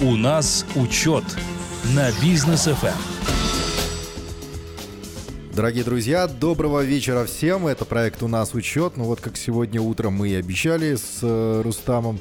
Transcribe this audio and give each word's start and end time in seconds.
У 0.00 0.14
нас 0.14 0.64
учет 0.76 1.24
на 1.92 2.12
бизнес 2.22 2.66
ФМ. 2.66 2.86
Дорогие 5.52 5.82
друзья, 5.82 6.28
доброго 6.28 6.84
вечера 6.84 7.24
всем. 7.24 7.66
Это 7.66 7.84
проект 7.84 8.22
«У 8.22 8.28
нас 8.28 8.54
учет». 8.54 8.96
Ну 8.96 9.04
вот 9.04 9.20
как 9.20 9.36
сегодня 9.36 9.80
утром 9.80 10.12
мы 10.12 10.28
и 10.28 10.34
обещали 10.36 10.94
с 10.94 11.18
э, 11.22 11.62
Рустамом, 11.64 12.20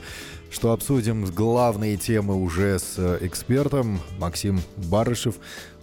что 0.50 0.72
обсудим 0.72 1.26
главные 1.26 1.98
темы 1.98 2.34
уже 2.34 2.80
с 2.80 2.96
э, 2.98 3.20
экспертом 3.22 4.00
Максим 4.18 4.60
Барышев. 4.78 5.36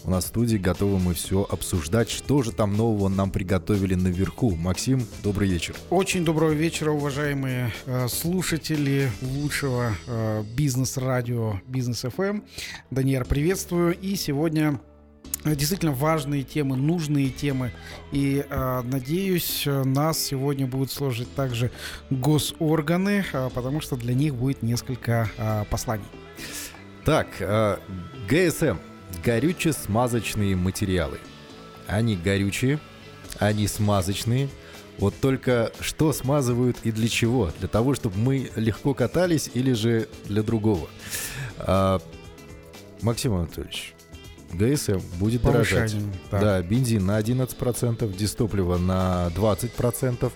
У 0.06 0.10
нас 0.10 0.24
в 0.24 0.28
студии 0.28 0.58
готовы 0.58 0.98
мы 0.98 1.14
все 1.14 1.46
обсуждать. 1.48 2.10
Что 2.10 2.42
же 2.42 2.52
там 2.52 2.76
нового 2.76 3.08
нам 3.08 3.30
приготовили 3.30 3.94
наверху? 3.94 4.54
Максим, 4.54 5.06
добрый 5.22 5.48
вечер. 5.48 5.74
Очень 5.88 6.26
доброго 6.26 6.50
вечера, 6.50 6.90
уважаемые 6.90 7.72
э, 7.86 8.06
слушатели 8.08 9.10
лучшего 9.22 9.94
э, 10.06 10.42
бизнес-радио 10.54 11.54
Бизнес 11.66 12.02
ФМ. 12.02 12.42
Даниэр, 12.90 13.24
приветствую. 13.24 13.98
И 13.98 14.14
сегодня 14.16 14.78
э, 15.42 15.56
действительно 15.56 15.92
важные 15.92 16.42
темы, 16.42 16.76
нужные 16.76 17.30
темы. 17.30 17.72
И 18.12 18.44
э, 18.46 18.82
надеюсь, 18.82 19.62
нас 19.66 20.18
сегодня 20.18 20.66
будут 20.66 20.92
служить 20.92 21.34
также 21.34 21.70
госорганы, 22.10 23.24
э, 23.32 23.48
потому 23.54 23.80
что 23.80 23.96
для 23.96 24.12
них 24.12 24.34
будет 24.34 24.62
несколько 24.62 25.30
э, 25.38 25.64
посланий. 25.70 26.04
Так, 27.06 27.28
э, 27.40 27.78
ГСМ 28.28 28.76
горюче-смазочные 29.24 30.56
материалы. 30.56 31.18
Они 31.86 32.16
горючие, 32.16 32.78
они 33.38 33.66
смазочные. 33.66 34.48
Вот 34.98 35.14
только 35.20 35.72
что 35.80 36.12
смазывают 36.12 36.78
и 36.84 36.92
для 36.92 37.08
чего? 37.08 37.50
Для 37.58 37.68
того, 37.68 37.94
чтобы 37.94 38.16
мы 38.18 38.50
легко 38.54 38.94
катались 38.94 39.50
или 39.54 39.72
же 39.72 40.08
для 40.24 40.42
другого? 40.42 40.88
А, 41.58 42.00
Максим 43.02 43.34
Анатольевич, 43.34 43.94
ГСМ 44.52 45.00
будет 45.18 45.42
дорожать. 45.42 45.94
Да. 46.30 46.40
да, 46.40 46.62
бензин 46.62 47.06
на 47.06 47.18
11%, 47.18 48.16
дистопливо 48.16 48.78
на 48.78 49.30
20%. 49.34 50.32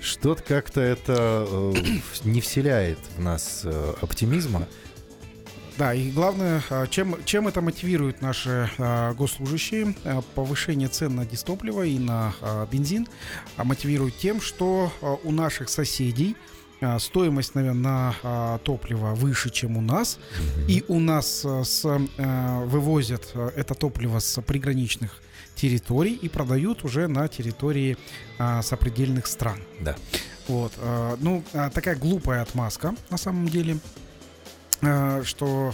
Что-то 0.00 0.42
как-то 0.42 0.80
это 0.80 1.46
э, 1.50 1.74
не 2.24 2.40
вселяет 2.40 2.98
в 3.16 3.20
нас 3.20 3.62
э, 3.64 3.94
оптимизма. 4.00 4.68
Да, 5.78 5.92
и 5.92 6.10
главное, 6.10 6.62
а, 6.70 6.86
чем, 6.86 7.16
чем 7.26 7.48
это 7.48 7.60
мотивирует 7.60 8.22
наши 8.22 8.70
а, 8.78 9.12
госслужащие, 9.12 9.94
а, 10.04 10.22
повышение 10.34 10.88
цен 10.88 11.16
на 11.16 11.26
дистопливо 11.26 11.82
и 11.82 11.98
на 11.98 12.34
бензин, 12.70 13.06
мотивирует 13.58 14.16
тем, 14.16 14.40
что 14.40 14.90
у 15.22 15.32
наших 15.32 15.68
соседей 15.68 16.36
стоимость, 16.98 17.54
наверное, 17.54 18.14
на 18.22 18.58
топливо 18.58 19.14
выше, 19.14 19.50
чем 19.50 19.76
у 19.78 19.80
нас, 19.80 20.18
и 20.68 20.84
у 20.88 20.98
нас 20.98 21.44
с, 21.44 22.00
вывозят 22.66 23.34
это 23.56 23.74
топливо 23.74 24.18
с 24.18 24.40
приграничных 24.42 25.22
территорий 25.54 26.12
и 26.14 26.28
продают 26.28 26.84
уже 26.84 27.08
на 27.08 27.28
территории 27.28 27.96
сопредельных 28.60 29.26
стран. 29.26 29.58
Да. 29.80 29.96
Вот, 30.48 30.72
ну, 31.20 31.42
такая 31.72 31.96
глупая 31.96 32.42
отмазка 32.42 32.94
на 33.10 33.16
самом 33.16 33.48
деле. 33.48 33.78
Э, 34.82 35.22
что 35.24 35.72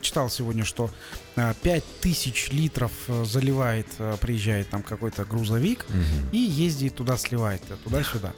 читал 0.00 0.28
сегодня, 0.28 0.64
что 0.64 0.90
5 1.34 1.84
э, 2.04 2.20
литров 2.50 2.92
э, 3.08 3.24
заливает, 3.24 3.86
приезжает 4.20 4.68
там 4.68 4.82
какой-то 4.82 5.24
грузовик 5.24 5.86
угу. 5.88 6.28
и 6.32 6.38
ездит 6.38 6.94
туда, 6.96 7.16
сливает 7.16 7.62
туда-сюда. 7.84 8.32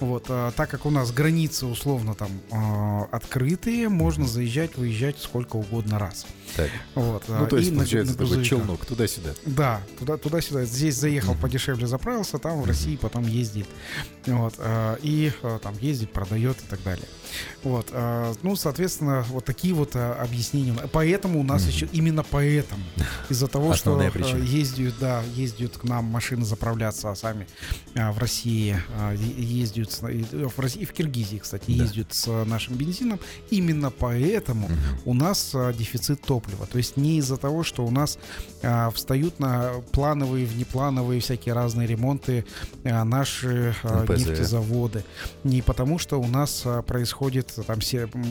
Вот, 0.00 0.24
так 0.24 0.68
как 0.68 0.84
у 0.86 0.90
нас 0.90 1.12
границы 1.12 1.66
условно 1.66 2.14
там 2.14 2.30
открытые, 3.10 3.88
можно 3.88 4.26
заезжать, 4.26 4.76
выезжать 4.76 5.18
сколько 5.18 5.56
угодно 5.56 5.98
раз. 5.98 6.26
Так. 6.56 6.68
Вот, 6.94 7.22
ну, 7.28 7.46
то 7.46 7.56
есть, 7.56 7.70
и 7.70 7.74
получается, 7.74 8.14
на, 8.14 8.22
на 8.22 8.28
такой 8.28 8.44
челнок 8.44 8.84
туда-сюда. 8.84 9.30
Да, 9.46 9.80
туда, 9.98 10.16
туда-сюда. 10.18 10.64
Здесь 10.64 10.96
заехал 10.96 11.32
угу. 11.32 11.42
подешевле, 11.42 11.86
заправился, 11.86 12.38
там 12.38 12.60
в. 12.60 12.66
России 12.66 12.96
потом 12.96 13.26
ездит. 13.26 13.66
Вот, 14.26 14.54
и 15.02 15.32
там 15.62 15.74
ездит, 15.80 16.12
продает 16.12 16.58
и 16.58 16.66
так 16.68 16.82
далее. 16.82 17.06
Вот, 17.62 17.92
ну, 18.42 18.56
соответственно, 18.56 19.24
вот 19.30 19.44
такие 19.44 19.74
вот 19.74 19.96
объяснения. 19.96 20.74
Поэтому 20.92 21.40
у 21.40 21.44
нас 21.44 21.62
угу. 21.62 21.70
еще 21.70 21.88
именно 21.92 22.24
поэтому. 22.34 22.82
Из-за 23.30 23.46
того, 23.46 23.70
Основная 23.70 24.10
что 24.10 24.18
причина. 24.18 24.42
ездят, 24.42 24.94
да, 25.00 25.22
ездят 25.36 25.78
к 25.78 25.84
нам 25.84 26.04
машины 26.06 26.44
заправляться, 26.44 27.10
а 27.10 27.14
сами 27.14 27.46
а, 27.94 28.10
в 28.10 28.18
России 28.18 28.76
а, 28.98 29.14
ездят, 29.14 29.92
в 30.02 30.58
России 30.58 30.82
и 30.82 30.84
в 30.84 30.92
Киргизии, 30.92 31.38
кстати, 31.38 31.64
да. 31.68 31.84
ездят 31.84 32.12
с 32.12 32.26
нашим 32.44 32.74
бензином. 32.74 33.20
Именно 33.50 33.90
поэтому 33.90 34.66
угу. 34.66 34.74
у 35.04 35.14
нас 35.14 35.52
а, 35.54 35.72
дефицит 35.72 36.22
топлива. 36.22 36.66
То 36.66 36.78
есть 36.78 36.96
не 36.96 37.18
из-за 37.18 37.36
того, 37.36 37.62
что 37.62 37.86
у 37.86 37.90
нас 37.92 38.18
встают 38.94 39.38
на 39.38 39.70
плановые, 39.92 40.46
внеплановые 40.46 41.20
всякие 41.20 41.54
разные 41.54 41.86
ремонты 41.86 42.44
наши 42.82 43.76
а, 43.84 44.06
нефтезаводы. 44.08 45.04
Не 45.44 45.62
потому, 45.62 45.98
что 45.98 46.20
у 46.20 46.26
нас 46.26 46.66
происходит 46.86 47.54
там 47.66 47.78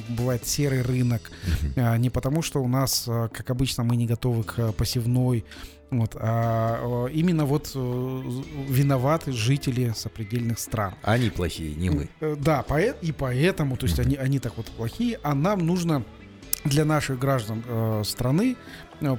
бывает 0.10 0.46
серый 0.46 0.82
рынок, 0.82 1.32
угу. 1.46 1.96
не 1.98 2.10
потому, 2.10 2.42
что 2.42 2.62
у 2.62 2.68
нас, 2.68 3.04
как 3.06 3.50
обычно, 3.50 3.84
мы 3.84 3.93
мы 3.94 3.98
не 3.98 4.08
готовы 4.08 4.44
к 4.44 4.72
посевной. 4.72 5.46
Вот, 5.92 6.16
а 6.20 7.06
именно 7.10 7.46
вот 7.46 7.72
э, 7.76 8.32
виноваты 8.68 9.32
жители 9.32 9.94
сопредельных 9.96 10.58
стран. 10.58 10.96
Они 11.04 11.30
плохие, 11.30 11.76
не 11.76 11.92
мы. 11.92 12.10
Э, 12.20 12.36
да, 12.36 12.66
и 13.04 13.12
поэтому, 13.12 13.78
то 13.78 13.86
есть 13.86 14.00
они, 14.00 14.16
они 14.16 14.40
так 14.40 14.58
вот 14.58 14.66
плохие, 14.72 15.20
а 15.22 15.36
нам 15.36 15.60
нужно 15.60 16.04
для 16.66 16.86
наших 16.86 17.20
граждан 17.20 17.64
э, 17.68 18.02
страны, 18.06 18.56
э, 18.56 18.56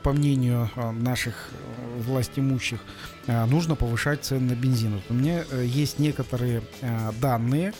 по 0.02 0.12
мнению 0.12 0.70
э, 0.76 0.90
наших 0.90 1.50
э, 1.52 2.00
властимущих, 2.02 2.80
э, 3.26 3.44
нужно 3.46 3.74
повышать 3.74 4.24
цены 4.24 4.54
на 4.54 4.54
бензин. 4.54 4.94
Вот 4.94 5.04
у 5.10 5.14
меня 5.14 5.44
э, 5.50 5.64
есть 5.66 5.98
некоторые 5.98 6.62
э, 6.80 7.12
данные, 7.20 7.74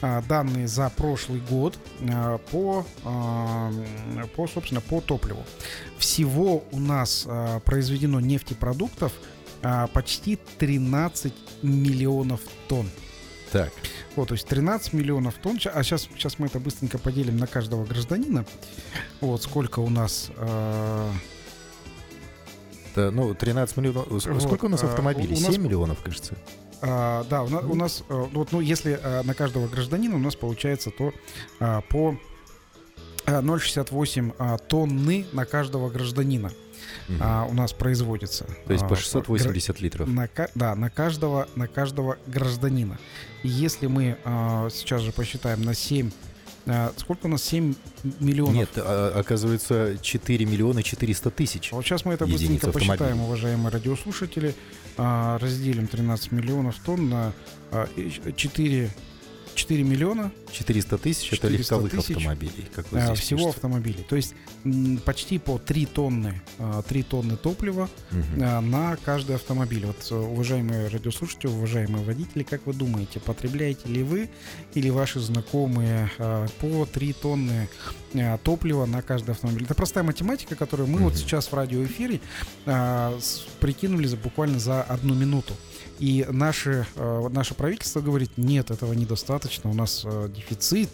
э, 0.00 0.22
данные 0.28 0.68
за 0.68 0.90
прошлый 0.90 1.40
год 1.40 1.78
э, 2.00 2.38
по, 2.50 2.86
э, 3.04 4.24
по, 4.36 4.46
собственно, 4.46 4.80
по 4.80 5.00
топливу. 5.00 5.44
Всего 5.98 6.64
у 6.70 6.78
нас 6.78 7.24
э, 7.26 7.60
произведено 7.64 8.20
нефтепродуктов 8.20 9.12
э, 9.62 9.86
почти 9.92 10.38
13 10.58 11.32
миллионов 11.62 12.40
тонн. 12.68 12.88
Так. 13.50 13.72
Вот, 14.14 14.28
то 14.28 14.34
есть 14.34 14.46
13 14.46 14.92
миллионов 14.92 15.34
тонн. 15.34 15.58
А 15.72 15.82
сейчас, 15.82 16.08
сейчас 16.14 16.38
мы 16.38 16.46
это 16.46 16.60
быстренько 16.60 16.98
поделим 16.98 17.38
на 17.38 17.46
каждого 17.46 17.84
гражданина. 17.84 18.44
Вот 19.20 19.42
сколько 19.42 19.80
у 19.80 19.88
нас... 19.88 20.30
Э... 20.36 21.10
Да, 22.98 23.12
ну, 23.12 23.32
13 23.32 23.76
миллионов. 23.76 24.20
Сколько 24.20 24.62
вот, 24.62 24.64
у 24.64 24.68
нас 24.70 24.82
а, 24.82 24.88
автомобилей? 24.88 25.36
У 25.36 25.40
нас... 25.40 25.52
7 25.54 25.62
миллионов, 25.62 26.02
кажется. 26.02 26.34
А, 26.82 27.24
да, 27.30 27.44
у 27.44 27.48
нас, 27.48 27.64
у 27.64 27.74
нас 27.76 28.04
э, 28.08 28.26
вот, 28.32 28.50
ну, 28.50 28.60
если 28.60 28.98
а, 29.00 29.22
на 29.22 29.34
каждого 29.34 29.68
гражданина 29.68 30.16
у 30.16 30.18
нас 30.18 30.34
получается, 30.34 30.90
то 30.90 31.12
а, 31.60 31.80
по 31.82 32.18
0,68 33.24 34.34
а, 34.38 34.58
тонны 34.58 35.26
на 35.32 35.44
каждого 35.44 35.90
гражданина 35.90 36.48
угу. 37.08 37.18
а, 37.20 37.46
у 37.48 37.54
нас 37.54 37.72
производится. 37.72 38.46
То 38.66 38.72
есть 38.72 38.88
по 38.88 38.96
680 38.96 39.76
а, 39.76 39.82
литров. 39.82 40.08
На, 40.08 40.28
да, 40.56 40.74
на 40.74 40.90
каждого, 40.90 41.48
на 41.54 41.68
каждого 41.68 42.18
гражданина. 42.26 42.98
И 43.44 43.48
если 43.48 43.86
мы 43.86 44.18
а, 44.24 44.68
сейчас 44.70 45.02
же 45.02 45.12
посчитаем 45.12 45.62
на 45.62 45.74
7 45.74 46.10
а, 46.68 46.92
Сколько 46.96 47.26
у 47.26 47.28
нас? 47.28 47.42
7 47.44 47.74
миллионов? 48.20 48.54
Нет, 48.54 48.70
а, 48.76 49.12
оказывается, 49.18 49.96
4 50.00 50.46
миллиона 50.46 50.82
400 50.82 51.30
тысяч. 51.30 51.72
Вот 51.72 51.84
сейчас 51.84 52.04
мы 52.04 52.14
это 52.14 52.26
быстренько 52.26 52.70
посчитаем, 52.70 53.22
уважаемые 53.22 53.70
радиослушатели. 53.70 54.54
А, 54.96 55.38
разделим 55.38 55.86
13 55.86 56.32
миллионов 56.32 56.76
тонн 56.84 57.08
на 57.08 57.32
4 58.36 58.90
4 59.58 59.82
миллиона. 59.82 60.30
400 60.52 60.98
тысяч 60.98 61.32
это 61.32 61.48
легковых 61.48 61.90
тысяч, 61.90 62.16
автомобилей. 62.16 62.66
Как 62.74 62.90
вы 62.92 63.00
а, 63.00 63.06
здесь 63.06 63.18
всего 63.18 63.38
пишете. 63.38 63.56
автомобилей. 63.56 64.06
То 64.08 64.16
есть 64.16 64.34
почти 65.04 65.38
по 65.38 65.58
3 65.58 65.86
тонны, 65.86 66.40
3 66.88 67.00
а, 67.00 67.04
тонны 67.10 67.36
топлива 67.36 67.90
угу. 68.12 68.40
на 68.40 68.96
каждый 69.04 69.34
автомобиль. 69.34 69.84
Вот, 69.84 69.96
э, 70.10 70.14
уважаемые 70.14 70.88
радиослушатели, 70.88 71.48
уважаемые 71.50 72.04
водители, 72.04 72.44
как 72.44 72.66
вы 72.66 72.72
думаете, 72.72 73.18
потребляете 73.18 73.88
ли 73.88 74.02
вы 74.04 74.30
или 74.74 74.90
ваши 74.90 75.18
знакомые 75.18 76.10
по 76.60 76.86
3 76.86 77.12
тонны 77.14 77.68
топлива 78.44 78.86
на 78.86 79.02
каждый 79.02 79.32
автомобиль? 79.32 79.64
Это 79.64 79.74
простая 79.74 80.04
математика, 80.04 80.54
которую 80.54 80.88
мы 80.88 80.96
угу. 80.98 81.04
вот 81.04 81.16
сейчас 81.16 81.48
в 81.48 81.54
радиоэфире 81.54 82.20
прикинули 83.60 84.06
за, 84.06 84.16
буквально 84.16 84.60
за 84.60 84.82
одну 84.82 85.14
минуту. 85.14 85.54
И 85.98 86.26
наше, 86.30 86.86
э, 86.96 87.28
наше 87.30 87.54
правительство 87.54 88.00
говорит, 88.00 88.30
нет, 88.36 88.70
этого 88.70 88.92
недостаточно, 88.92 89.70
у 89.70 89.74
нас 89.74 90.02
э, 90.04 90.28
дефицит, 90.34 90.90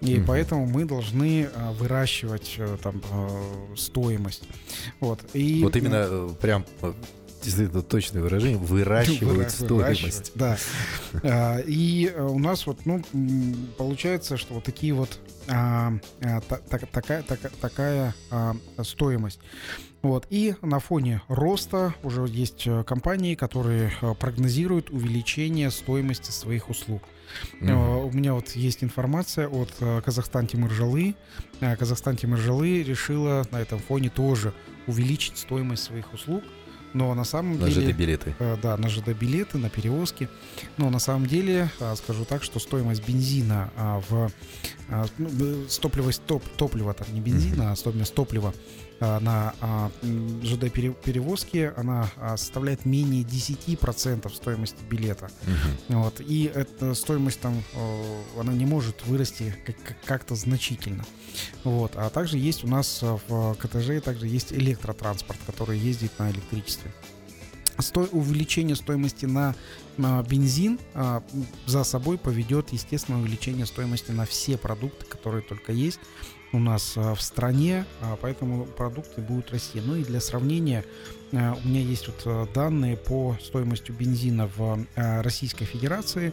и 0.00 0.18
угу. 0.18 0.26
поэтому 0.28 0.66
мы 0.66 0.84
должны 0.84 1.44
э, 1.52 1.72
выращивать 1.72 2.58
там 2.82 3.02
стоимость. 3.76 4.44
Вот, 5.00 5.20
и, 5.32 5.62
вот 5.62 5.76
именно 5.76 6.28
прям 6.40 6.64
это 7.46 7.82
точное 7.82 8.22
выражение, 8.22 8.58
выращивают 8.58 9.50
стоимость. 9.50 10.32
Да. 10.34 10.56
И 11.66 12.10
у 12.16 12.38
нас 12.38 12.66
вот, 12.66 12.86
ну, 12.86 13.02
получается, 13.76 14.36
что 14.36 14.54
вот 14.54 14.64
такие 14.64 14.94
вот 14.94 15.18
а, 15.48 15.92
а, 16.22 16.40
та, 16.40 16.56
та, 16.56 16.78
такая, 16.78 17.22
така, 17.22 17.50
такая 17.60 18.14
а, 18.30 18.56
стоимость. 18.82 19.40
Вот. 20.04 20.26
И 20.28 20.54
на 20.60 20.80
фоне 20.80 21.22
роста 21.28 21.94
уже 22.02 22.26
есть 22.28 22.66
э, 22.66 22.84
компании, 22.84 23.34
которые 23.34 23.90
э, 24.02 24.14
прогнозируют 24.14 24.90
увеличение 24.90 25.70
стоимости 25.70 26.30
своих 26.30 26.68
услуг. 26.68 27.02
Mm-hmm. 27.62 28.04
У 28.04 28.12
меня 28.12 28.34
вот 28.34 28.50
есть 28.50 28.84
информация 28.84 29.48
от 29.48 29.72
Казахстан 30.04 30.46
Тимиржалы. 30.46 31.14
Казахстан 31.58 32.16
Тимиржалы 32.16 32.82
решила 32.82 33.46
на 33.50 33.56
этом 33.62 33.78
фоне 33.78 34.10
тоже 34.10 34.52
увеличить 34.86 35.38
стоимость 35.38 35.84
своих 35.84 36.12
услуг 36.12 36.44
но 36.92 37.12
на 37.14 37.24
самом 37.24 37.58
на 37.58 37.68
деле... 37.68 37.88
На 37.88 37.92
ЖД-билеты. 37.92 38.34
Э, 38.38 38.56
да, 38.62 38.76
на 38.76 38.88
ЖД-билеты, 38.88 39.58
на 39.58 39.68
перевозки. 39.68 40.28
Но 40.76 40.90
на 40.90 41.00
самом 41.00 41.26
деле, 41.26 41.68
скажу 41.96 42.24
так, 42.24 42.44
что 42.44 42.60
стоимость 42.60 43.04
бензина 43.04 43.70
в... 44.08 44.30
Ну, 45.18 45.64
топливо, 45.80 46.12
топ, 46.12 46.44
топливо, 46.56 46.94
там 46.94 47.08
не 47.12 47.20
бензина, 47.20 47.62
mm-hmm. 47.62 47.72
а 47.72 47.76
стоимость 47.76 48.14
топлива 48.14 48.54
на 49.00 49.54
э, 49.60 49.90
ЖД-перевозки, 50.42 51.72
она 51.76 52.10
э, 52.16 52.36
составляет 52.36 52.84
менее 52.84 53.22
10% 53.22 54.32
стоимости 54.34 54.78
билета. 54.88 55.30
Mm-hmm. 55.46 55.96
Вот, 55.96 56.20
и 56.20 56.44
эта 56.54 56.94
стоимость 56.94 57.40
там, 57.40 57.62
э, 57.74 58.22
она 58.40 58.52
не 58.52 58.66
может 58.66 59.04
вырасти 59.06 59.54
как- 59.66 59.96
как-то 60.04 60.34
значительно. 60.34 61.04
Вот. 61.64 61.92
А 61.96 62.10
также 62.10 62.38
есть 62.38 62.64
у 62.64 62.68
нас 62.68 63.00
э, 63.02 63.18
в 63.28 63.54
КТЖ 63.54 64.02
также 64.02 64.26
есть 64.26 64.52
электротранспорт, 64.52 65.38
который 65.46 65.78
ездит 65.78 66.18
на 66.18 66.30
электричестве. 66.30 66.92
Сто... 67.78 68.02
Увеличение 68.12 68.76
стоимости 68.76 69.26
на, 69.26 69.56
на 69.96 70.22
бензин 70.22 70.78
а, 70.94 71.24
за 71.66 71.82
собой 71.82 72.18
поведет, 72.18 72.70
естественно, 72.70 73.18
увеличение 73.18 73.66
стоимости 73.66 74.12
на 74.12 74.26
все 74.26 74.56
продукты, 74.56 75.04
которые 75.06 75.42
только 75.42 75.72
есть 75.72 75.98
у 76.54 76.58
нас 76.60 76.94
а, 76.96 77.14
в 77.14 77.20
стране, 77.20 77.84
а, 78.00 78.16
поэтому 78.20 78.64
продукты 78.64 79.20
будут 79.20 79.50
расти. 79.50 79.80
Ну 79.84 79.96
и 79.96 80.04
для 80.04 80.20
сравнения, 80.20 80.84
а, 81.32 81.56
у 81.62 81.68
меня 81.68 81.80
есть 81.80 82.08
вот 82.08 82.52
данные 82.54 82.96
по 82.96 83.36
стоимости 83.42 83.90
бензина 83.90 84.48
в 84.56 84.86
Российской 84.94 85.64
Федерации. 85.64 86.32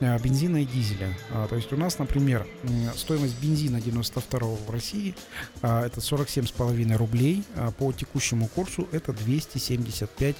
Э, 0.00 0.16
бензина 0.20 0.62
и 0.62 0.64
дизеля. 0.64 1.18
То 1.50 1.56
есть 1.56 1.72
у 1.72 1.76
нас, 1.76 1.98
например, 1.98 2.46
стоимость 2.94 3.34
бензина 3.42 3.80
92 3.80 4.38
в 4.40 4.70
России 4.70 5.12
это 5.60 6.00
47,5 6.00 6.96
рублей. 6.96 7.42
По 7.78 7.92
текущему 7.92 8.46
курсу 8.46 8.88
это 8.92 9.12
275 9.12 10.36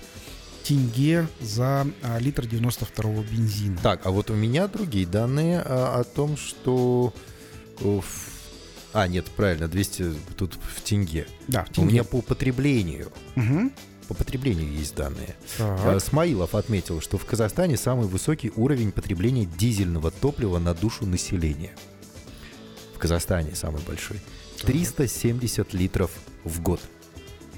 тенге 0.62 1.26
за 1.40 1.88
литр 2.20 2.46
92 2.46 3.10
бензина. 3.24 3.78
Так, 3.82 4.06
а 4.06 4.12
вот 4.12 4.30
у 4.30 4.34
меня 4.34 4.68
другие 4.68 5.06
данные 5.06 5.60
о 5.60 6.04
том, 6.04 6.36
что... 6.36 7.12
А, 8.92 9.06
нет, 9.06 9.26
правильно, 9.36 9.68
200 9.68 10.14
тут 10.36 10.54
в 10.54 10.80
тенге. 10.82 11.26
Да, 11.46 11.64
в 11.64 11.70
тенге. 11.70 11.82
У 11.82 11.92
меня 11.92 12.04
по 12.04 12.22
потреблению. 12.22 13.12
Угу 13.36 13.70
по 14.08 14.14
потреблению 14.14 14.72
есть 14.72 14.96
данные. 14.96 15.36
Э, 15.58 15.98
Смаилов 16.00 16.54
отметил, 16.54 17.02
что 17.02 17.18
в 17.18 17.26
Казахстане 17.26 17.76
самый 17.76 18.08
высокий 18.08 18.50
уровень 18.56 18.90
потребления 18.90 19.44
дизельного 19.44 20.10
топлива 20.10 20.58
на 20.58 20.74
душу 20.74 21.04
населения. 21.04 21.72
В 22.94 22.98
Казахстане 22.98 23.54
самый 23.54 23.82
большой. 23.82 24.20
370 24.62 25.74
литров 25.74 26.10
в 26.42 26.62
год 26.62 26.80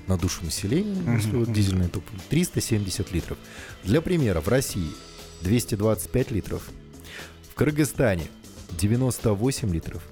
на 0.08 0.18
душу 0.18 0.44
населения, 0.44 1.00
uh-huh. 1.00 1.16
если 1.16 1.36
вот 1.36 1.52
дизельное 1.52 1.88
топливо. 1.88 2.20
370 2.28 3.12
литров. 3.12 3.38
Для 3.84 4.00
примера, 4.00 4.40
в 4.40 4.48
России 4.48 4.90
225 5.42 6.30
литров, 6.32 6.68
в 7.48 7.54
Кыргызстане 7.54 8.26
98 8.72 9.72
литров, 9.72 10.02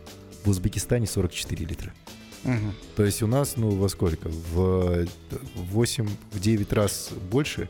в 0.45 0.49
Узбекистане 0.49 1.07
44 1.07 1.65
литра. 1.65 1.93
Угу. 2.45 2.55
То 2.97 3.05
есть 3.05 3.23
у 3.23 3.27
нас, 3.27 3.57
ну, 3.57 3.71
во 3.71 3.89
сколько? 3.89 4.29
В 4.29 5.07
8-9 5.73 6.75
раз 6.75 7.11
больше, 7.31 7.69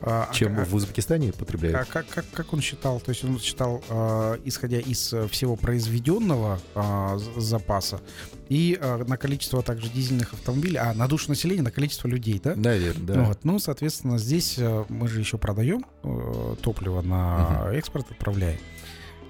а, 0.00 0.28
а 0.30 0.34
чем 0.34 0.58
а, 0.58 0.64
в 0.64 0.74
Узбекистане 0.74 1.32
потребляют. 1.32 1.76
А 1.76 1.84
как, 1.84 2.06
как, 2.08 2.24
как 2.32 2.52
он 2.52 2.60
считал? 2.60 3.00
То 3.00 3.10
есть 3.10 3.24
он 3.24 3.38
считал, 3.40 3.82
э, 3.88 4.38
исходя 4.44 4.78
из 4.78 5.14
всего 5.30 5.56
произведенного 5.56 6.60
э, 6.74 7.18
запаса 7.36 8.00
и 8.48 8.78
э, 8.78 9.04
на 9.04 9.16
количество 9.16 9.62
также 9.62 9.88
дизельных 9.88 10.34
автомобилей, 10.34 10.76
а 10.76 10.92
на 10.92 11.08
душу 11.08 11.30
населения, 11.30 11.62
на 11.62 11.70
количество 11.70 12.06
людей, 12.06 12.40
да? 12.42 12.54
Наверное, 12.54 13.06
да. 13.06 13.24
Вот. 13.24 13.38
Ну, 13.44 13.58
соответственно, 13.58 14.18
здесь 14.18 14.56
э, 14.58 14.84
мы 14.88 15.08
же 15.08 15.20
еще 15.20 15.38
продаем 15.38 15.86
э, 16.02 16.56
топливо 16.60 17.00
на 17.00 17.62
угу. 17.64 17.70
экспорт, 17.70 18.10
отправляем. 18.10 18.58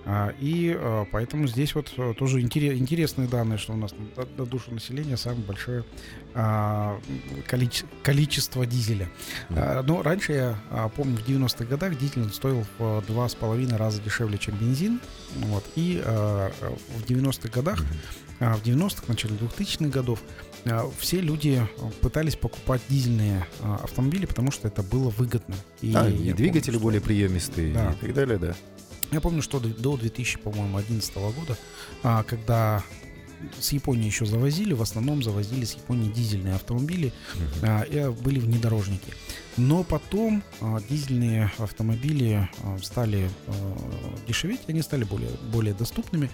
А, 0.06 0.34
и 0.38 0.76
а, 0.76 1.06
поэтому 1.10 1.46
здесь 1.46 1.74
вот 1.74 1.92
э, 1.96 2.14
тоже 2.18 2.40
интересные 2.42 3.26
данные, 3.26 3.58
что 3.58 3.72
у 3.72 3.76
нас 3.76 3.94
на 4.36 4.44
душу 4.44 4.72
населения 4.72 5.16
самое 5.16 5.42
большое 5.42 5.84
а, 6.34 7.00
количество 8.02 8.66
дизеля. 8.66 9.08
Но 9.48 10.02
раньше 10.02 10.32
я 10.32 10.90
помню, 10.96 11.16
в 11.16 11.28
90-х 11.28 11.64
годах 11.64 11.98
дизель 11.98 12.28
стоил 12.32 12.64
в 12.78 13.02
два 13.06 13.28
с 13.28 13.34
половиной 13.34 13.76
раза 13.76 14.02
дешевле, 14.02 14.38
чем 14.38 14.56
бензин. 14.56 15.00
Вот. 15.36 15.64
И 15.76 16.02
в 16.04 17.04
90-х 17.06 17.48
годах, 17.48 17.80
в 18.40 18.62
90-х, 18.62 19.04
начале 19.08 19.36
2000-х 19.36 19.88
годов 19.90 20.20
все 20.98 21.20
люди 21.20 21.66
пытались 22.00 22.36
покупать 22.36 22.80
дизельные 22.88 23.46
автомобили, 23.82 24.26
потому 24.26 24.50
что 24.50 24.68
это 24.68 24.82
было 24.82 25.10
выгодно. 25.10 25.54
И, 25.82 25.92
а, 25.94 26.08
и 26.08 26.32
двигатели 26.32 26.72
помню, 26.72 26.82
более 26.82 27.00
приемистые 27.00 27.74
да. 27.74 27.92
и 27.92 28.06
так 28.06 28.14
далее, 28.14 28.38
да. 28.38 28.56
Я 29.14 29.20
помню, 29.20 29.42
что 29.42 29.60
до 29.60 29.96
2000, 29.96 30.38
по-моему, 30.38 30.78
2011 30.78 31.14
года, 31.38 31.56
а, 32.02 32.24
когда 32.24 32.82
с 33.60 33.70
Японии 33.70 34.06
еще 34.06 34.26
завозили, 34.26 34.72
в 34.72 34.82
основном 34.82 35.22
завозили 35.22 35.64
с 35.64 35.74
Японии 35.74 36.10
дизельные 36.10 36.56
автомобили, 36.56 37.12
uh-huh. 37.62 38.10
и 38.10 38.22
были 38.22 38.40
внедорожники. 38.40 39.12
Но 39.56 39.84
потом 39.84 40.42
дизельные 40.90 41.52
автомобили 41.58 42.48
стали 42.82 43.30
дешеветь, 44.26 44.62
они 44.66 44.82
стали 44.82 45.04
более, 45.04 45.30
более 45.52 45.74
доступными. 45.74 46.28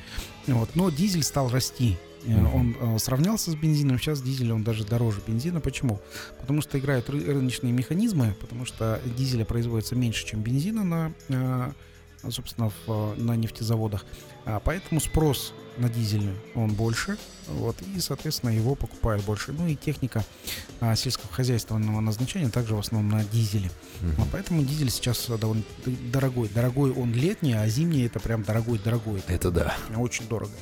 Вот. 0.46 0.74
Но 0.74 0.88
дизель 0.88 1.22
стал 1.22 1.50
расти. 1.50 1.98
Uh-huh. 2.22 2.78
Он 2.82 2.98
сравнялся 2.98 3.50
с 3.50 3.56
бензином, 3.56 3.98
сейчас 3.98 4.22
дизель 4.22 4.52
он 4.52 4.62
даже 4.62 4.84
дороже 4.84 5.20
бензина. 5.26 5.60
Почему? 5.60 6.00
Потому 6.40 6.62
что 6.62 6.78
играют 6.78 7.10
рыночные 7.10 7.72
механизмы, 7.72 8.34
потому 8.40 8.64
что 8.64 9.02
дизеля 9.18 9.44
производится 9.44 9.96
меньше, 9.96 10.26
чем 10.26 10.40
бензина 10.40 11.12
на 11.28 11.74
собственно, 12.28 12.70
в, 12.86 13.14
на 13.16 13.36
нефтезаводах. 13.36 14.04
А, 14.44 14.60
поэтому 14.60 15.00
спрос 15.00 15.54
на 15.76 15.88
дизельный 15.88 16.34
он 16.54 16.72
больше, 16.72 17.16
вот, 17.48 17.76
и, 17.82 18.00
соответственно, 18.00 18.50
его 18.50 18.74
покупают 18.74 19.24
больше. 19.24 19.52
Ну 19.52 19.66
и 19.66 19.76
техника 19.76 20.24
а, 20.80 20.94
сельскохозяйственного 20.96 22.00
назначения 22.00 22.48
также 22.48 22.74
в 22.74 22.78
основном 22.78 23.10
на 23.10 23.24
дизеле. 23.24 23.70
Uh-huh. 24.02 24.22
А, 24.22 24.26
поэтому 24.32 24.62
дизель 24.62 24.90
сейчас 24.90 25.26
довольно 25.28 25.64
дорогой. 26.12 26.48
Дорогой 26.48 26.92
он 26.92 27.12
летний, 27.12 27.54
а 27.54 27.66
зимний 27.68 28.02
это 28.02 28.20
прям 28.20 28.42
дорогой-дорогой. 28.42 29.22
Это 29.26 29.50
да. 29.50 29.76
Очень 29.96 30.28
дорого. 30.28 30.52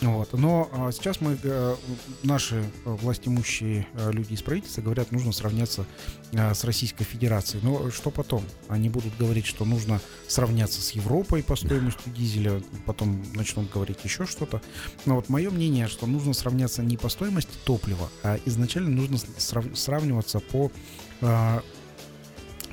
Вот. 0.00 0.32
Но 0.32 0.68
а, 0.72 0.92
сейчас 0.92 1.20
мы, 1.20 1.36
а, 1.44 1.76
наши 2.22 2.56
э, 2.56 2.62
властимущие 2.84 3.86
а, 3.94 4.10
люди 4.10 4.32
из 4.32 4.42
правительства 4.42 4.80
говорят, 4.80 5.12
нужно 5.12 5.32
сравняться 5.32 5.84
с 6.32 6.62
Российской 6.62 7.02
Федерацией. 7.02 7.60
Но 7.64 7.90
что 7.90 8.10
потом? 8.10 8.44
Они 8.68 8.88
будут 8.88 9.16
говорить, 9.18 9.46
что 9.46 9.64
нужно 9.64 10.00
сравняться 10.28 10.80
с 10.80 10.92
Европой 10.92 11.42
по 11.42 11.56
стоимости 11.56 12.08
дизеля, 12.08 12.62
потом 12.86 13.20
начнут 13.34 13.68
говорить 13.68 13.98
еще 14.04 14.26
что-то. 14.26 14.62
Но 15.06 15.16
вот 15.16 15.28
мое 15.28 15.50
мнение, 15.50 15.88
что 15.88 16.06
нужно 16.06 16.32
сравняться 16.32 16.84
не 16.84 16.96
по 16.96 17.08
стоимости 17.08 17.50
топлива, 17.64 18.08
а 18.22 18.38
изначально 18.44 18.90
нужно 18.90 19.18
срав- 19.38 19.76
сравниваться 19.76 20.38
по 20.38 20.70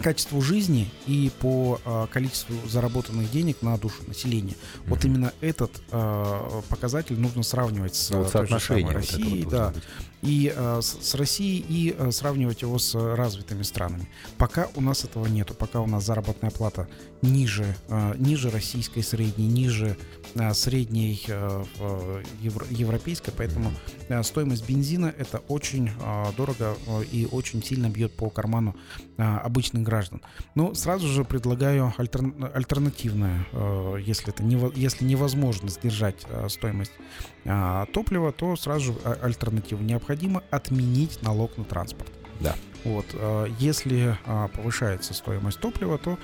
качеству 0.01 0.41
жизни 0.41 0.89
и 1.05 1.31
по 1.39 1.79
э, 1.83 2.07
количеству 2.11 2.55
заработанных 2.67 3.31
денег 3.31 3.61
на 3.61 3.77
душу 3.77 4.03
населения. 4.07 4.53
Mm-hmm. 4.53 4.83
Вот 4.87 5.05
именно 5.05 5.33
этот 5.41 5.71
э, 5.91 6.61
показатель 6.69 7.19
нужно 7.19 7.43
сравнивать 7.43 7.95
с 7.95 8.09
ну, 8.11 8.23
вот 8.23 8.31
той 8.31 8.47
же 8.47 8.59
самой 8.59 8.91
Россией, 8.91 9.43
вот 9.43 9.51
да, 9.51 9.73
и 10.21 10.51
э, 10.55 10.81
с, 10.81 10.97
с 11.01 11.15
Россией 11.15 11.65
и 11.67 11.95
э, 11.97 12.11
сравнивать 12.11 12.61
его 12.61 12.79
с 12.79 12.95
развитыми 12.95 13.63
странами. 13.63 14.09
Пока 14.37 14.67
у 14.75 14.81
нас 14.81 15.03
этого 15.03 15.27
нету, 15.27 15.53
пока 15.53 15.81
у 15.81 15.87
нас 15.87 16.05
заработная 16.05 16.51
плата 16.51 16.87
ниже, 17.21 17.75
э, 17.87 18.15
ниже 18.17 18.49
российской 18.49 19.01
средней, 19.01 19.47
ниже 19.47 19.97
э, 20.35 20.53
средней 20.53 21.23
э, 21.27 21.63
евро, 22.41 22.65
европейской, 22.69 23.31
поэтому 23.31 23.71
э, 24.09 24.23
стоимость 24.23 24.67
бензина 24.67 25.13
это 25.17 25.39
очень 25.47 25.89
э, 25.89 26.25
дорого 26.35 26.75
э, 26.87 27.03
и 27.11 27.27
очень 27.31 27.63
сильно 27.63 27.89
бьет 27.89 28.15
по 28.15 28.29
карману 28.29 28.75
э, 29.17 29.23
обычных 29.23 29.83
граждан. 29.83 30.21
Но 30.55 30.73
сразу 30.73 31.07
же 31.07 31.23
предлагаю 31.23 31.93
альтер, 31.97 32.33
альтернативное, 32.53 33.45
э, 33.51 33.97
если 34.03 34.29
это 34.29 34.43
не, 34.43 34.59
если 34.75 35.05
невозможно 35.05 35.69
сдержать 35.69 36.25
э, 36.29 36.47
стоимость 36.49 36.91
э, 37.36 37.36
топлива, 37.93 38.31
то 38.31 38.55
сразу 38.55 38.93
же 38.93 38.99
альтернатива 39.21 39.81
необходимо 39.81 40.43
отменить 40.51 41.21
налог 41.21 41.57
на 41.57 41.63
транспорт. 41.63 42.11
Да. 42.39 42.55
Вот, 42.83 43.05
э, 43.13 43.47
если 43.59 44.17
а, 44.25 44.47
повышается 44.47 45.13
стоимость 45.13 45.59
топлива, 45.59 45.97
то 45.97 46.17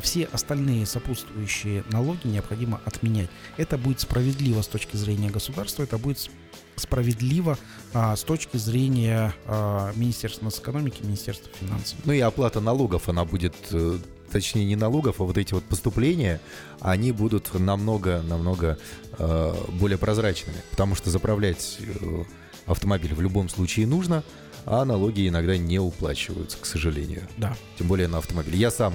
все 0.00 0.24
остальные 0.24 0.86
сопутствующие 0.86 1.84
налоги 1.90 2.26
необходимо 2.26 2.80
отменять. 2.84 3.28
Это 3.56 3.76
будет 3.76 4.00
справедливо 4.00 4.62
с 4.62 4.68
точки 4.68 4.96
зрения 4.96 5.30
государства, 5.30 5.82
это 5.82 5.98
будет 5.98 6.30
справедливо 6.76 7.58
а, 7.92 8.14
с 8.16 8.22
точки 8.22 8.56
зрения 8.56 9.34
а, 9.46 9.92
Министерства 9.94 10.48
экономики, 10.48 11.02
Министерства 11.02 11.50
финансов. 11.58 11.98
Ну 12.04 12.12
и 12.12 12.20
оплата 12.20 12.60
налогов, 12.60 13.08
она 13.08 13.24
будет 13.24 13.54
э, 13.72 13.98
точнее 14.30 14.64
не 14.64 14.76
налогов, 14.76 15.20
а 15.20 15.24
вот 15.24 15.38
эти 15.38 15.54
вот 15.54 15.64
поступления, 15.64 16.40
они 16.80 17.12
будут 17.12 17.52
намного-намного 17.54 18.78
э, 19.18 19.54
более 19.72 19.98
прозрачными, 19.98 20.58
потому 20.70 20.94
что 20.94 21.10
заправлять 21.10 21.78
э, 21.80 22.24
автомобиль 22.66 23.14
в 23.14 23.20
любом 23.20 23.48
случае 23.48 23.86
нужно, 23.86 24.22
а 24.66 24.84
налоги 24.84 25.28
иногда 25.28 25.56
не 25.56 25.78
уплачиваются, 25.78 26.58
к 26.60 26.66
сожалению. 26.66 27.22
Да. 27.36 27.56
Тем 27.78 27.86
более 27.86 28.08
на 28.08 28.18
автомобиль. 28.18 28.56
Я 28.56 28.72
сам, 28.72 28.94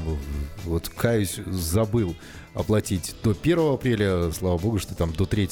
вот 0.65 0.89
каюсь, 0.89 1.39
забыл 1.47 2.15
оплатить 2.53 3.15
до 3.23 3.31
1 3.31 3.59
апреля, 3.59 4.31
слава 4.31 4.57
богу, 4.57 4.79
что 4.79 4.95
там 4.95 5.13
до 5.13 5.25
3 5.25 5.49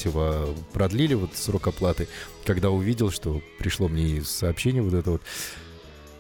продлили 0.74 1.14
вот 1.14 1.36
срок 1.36 1.68
оплаты, 1.68 2.10
когда 2.46 2.70
увидел, 2.70 3.12
что 3.12 3.42
пришло 3.58 3.88
мне 3.88 4.22
сообщение 4.22 4.82
вот 4.82 4.94
это 4.94 5.12
вот, 5.12 5.22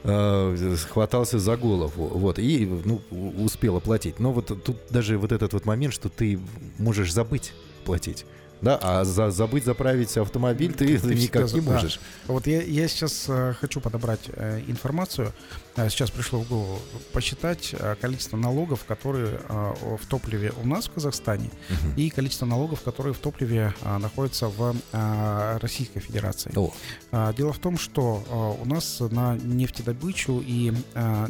э, 0.03 0.75
хватался 0.89 1.39
за 1.39 1.57
голову, 1.57 2.07
вот, 2.07 2.39
и, 2.39 2.65
ну, 2.65 3.01
успел 3.43 3.77
оплатить. 3.77 4.19
Но 4.19 4.31
вот 4.31 4.47
тут 4.63 4.77
даже 4.89 5.17
вот 5.17 5.31
этот 5.31 5.53
вот 5.53 5.65
момент, 5.65 5.93
что 5.93 6.09
ты 6.09 6.39
можешь 6.77 7.13
забыть 7.13 7.53
платить. 7.85 8.25
Да, 8.61 8.77
а 8.81 9.05
за, 9.05 9.31
забыть 9.31 9.65
заправить 9.65 10.17
автомобиль 10.17 10.73
ты, 10.73 10.99
ты 10.99 11.07
никак 11.15 11.47
всегда, 11.47 11.61
не 11.61 11.71
можешь. 11.71 11.99
Да. 12.27 12.33
Вот 12.33 12.47
я, 12.47 12.61
я 12.61 12.87
сейчас 12.87 13.25
э, 13.27 13.53
хочу 13.59 13.79
подобрать 13.79 14.21
э, 14.27 14.61
информацию. 14.67 15.33
Э, 15.75 15.89
сейчас 15.89 16.11
пришло 16.11 16.39
в 16.39 16.47
голову 16.47 16.79
посчитать 17.13 17.73
э, 17.77 17.95
количество 18.01 18.37
налогов, 18.37 18.83
которые 18.85 19.39
э, 19.47 19.73
в 20.01 20.05
топливе 20.07 20.51
у 20.61 20.67
нас 20.67 20.87
в 20.87 20.91
Казахстане, 20.91 21.49
угу. 21.69 21.93
и 21.95 22.09
количество 22.09 22.45
налогов, 22.45 22.81
которые 22.81 23.13
в 23.13 23.19
топливе 23.19 23.73
э, 23.81 23.97
находятся 23.97 24.47
в 24.47 24.75
э, 24.91 25.57
Российской 25.61 25.99
Федерации. 25.99 26.51
О. 26.55 26.73
Э, 27.11 27.33
дело 27.35 27.53
в 27.53 27.59
том, 27.59 27.77
что 27.77 28.23
э, 28.27 28.61
у 28.61 28.65
нас 28.65 28.99
на 28.99 29.37
нефтедобычу 29.37 30.43
и 30.45 30.73
э, 30.95 31.27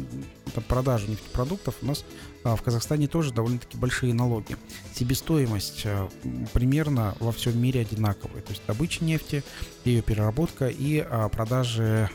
продажу 0.68 1.06
нефтепродуктов 1.06 1.76
у 1.82 1.86
нас 1.86 2.04
в 2.42 2.62
Казахстане 2.62 3.06
тоже 3.06 3.32
довольно-таки 3.32 3.76
большие 3.76 4.14
налоги. 4.14 4.56
Себестоимость 4.94 5.82
а, 5.84 6.08
примерно 6.52 7.14
во 7.20 7.32
всем 7.32 7.60
мире 7.60 7.82
одинаковая. 7.82 8.40
То 8.42 8.50
есть 8.50 8.62
добыча 8.66 9.04
нефти, 9.04 9.42
ее 9.84 10.02
переработка 10.02 10.68
и 10.68 10.98
а, 10.98 11.28
продажи 11.28 12.08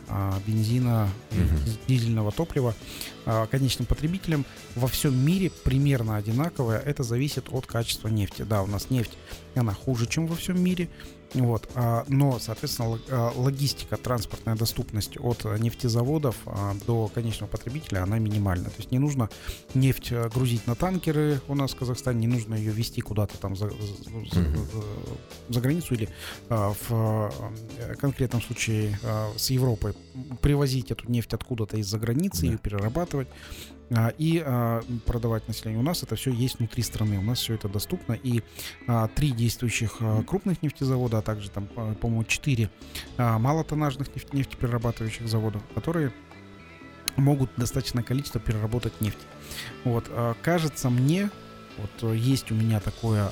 бензина, 0.46 1.10
дизельного 1.88 2.32
топлива 2.32 2.74
конечным 3.50 3.88
потребителям 3.88 4.46
во 4.76 4.88
всем 4.88 5.18
мире 5.18 5.52
примерно 5.64 6.16
одинаковая. 6.16 6.80
Это 6.80 7.02
зависит 7.04 7.46
от 7.50 7.66
качества 7.66 8.08
нефти. 8.08 8.44
Да, 8.44 8.62
у 8.62 8.68
нас 8.68 8.92
нефть, 8.92 9.18
она 9.56 9.74
хуже, 9.74 10.06
чем 10.06 10.28
во 10.28 10.36
всем 10.36 10.62
мире. 10.62 10.90
Вот, 11.36 11.70
а, 11.76 12.06
но, 12.08 12.40
соответственно, 12.40 12.98
а, 13.10 13.34
логистика, 13.36 13.98
транспортная 13.98 14.56
доступность 14.56 15.18
от 15.20 15.44
нефтезаводов 15.60 16.38
а, 16.46 16.74
до 16.88 17.10
конечного 17.10 17.50
потребителя, 17.50 18.04
она 18.04 18.20
минимальна. 18.20 18.66
То 18.66 18.78
есть 18.78 18.92
не 18.92 19.00
нужно 19.00 19.30
нефть 19.74 20.14
грузить 20.34 20.66
на 20.66 20.76
танкеры 20.76 21.42
у 21.48 21.56
нас 21.56 21.72
в 21.72 21.76
Казахстане, 21.76 22.20
не 22.22 22.28
нужно 22.28 22.56
ее 22.56 22.72
везти 22.72 23.02
куда-то 23.02 23.38
там 23.38 23.56
за, 23.56 23.70
за, 23.70 23.76
за 25.50 25.62
границу 25.62 25.94
или 25.94 26.10
в 26.50 27.32
конкретном 28.00 28.42
случае 28.42 28.98
с 29.38 29.50
Европы 29.50 29.94
привозить 30.42 30.92
эту 30.92 31.10
нефть 31.12 31.34
откуда-то 31.34 31.78
из-за 31.78 32.00
границы, 32.00 32.42
да. 32.44 32.48
ее 32.48 32.58
перерабатывать. 32.58 33.28
А, 33.92 34.10
и 34.18 34.42
а, 34.44 34.82
продавать 35.06 35.48
населению. 35.48 35.82
У 35.82 35.84
нас 35.84 36.02
это 36.02 36.16
все 36.16 36.32
есть 36.32 36.58
внутри 36.58 36.82
страны, 36.82 37.20
у 37.20 37.22
нас 37.22 37.40
все 37.40 37.54
это 37.54 37.70
доступно. 37.70 38.14
И 38.14 38.42
а, 38.88 39.08
три 39.08 39.32
действующих 39.32 40.00
крупных 40.28 40.64
нефтезавода, 40.64 41.20
а 41.20 41.22
также 41.22 41.50
там, 41.50 41.68
по-моему, 41.68 42.24
четыре 42.24 42.70
малотоннажных 43.18 44.10
нефтеперерабатывающих 44.34 45.28
заводов, 45.28 45.62
которые 45.74 46.12
могут 47.16 47.52
достаточное 47.56 48.04
количество 48.04 48.42
переработать 48.42 49.00
нефть. 49.02 49.20
Вот, 49.84 50.10
кажется 50.42 50.90
мне, 50.90 51.30
вот 51.78 52.14
есть 52.14 52.52
у 52.52 52.56
меня 52.56 52.80
такое 52.80 53.30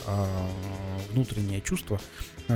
внутреннее 1.12 1.62
чувство, 1.62 2.00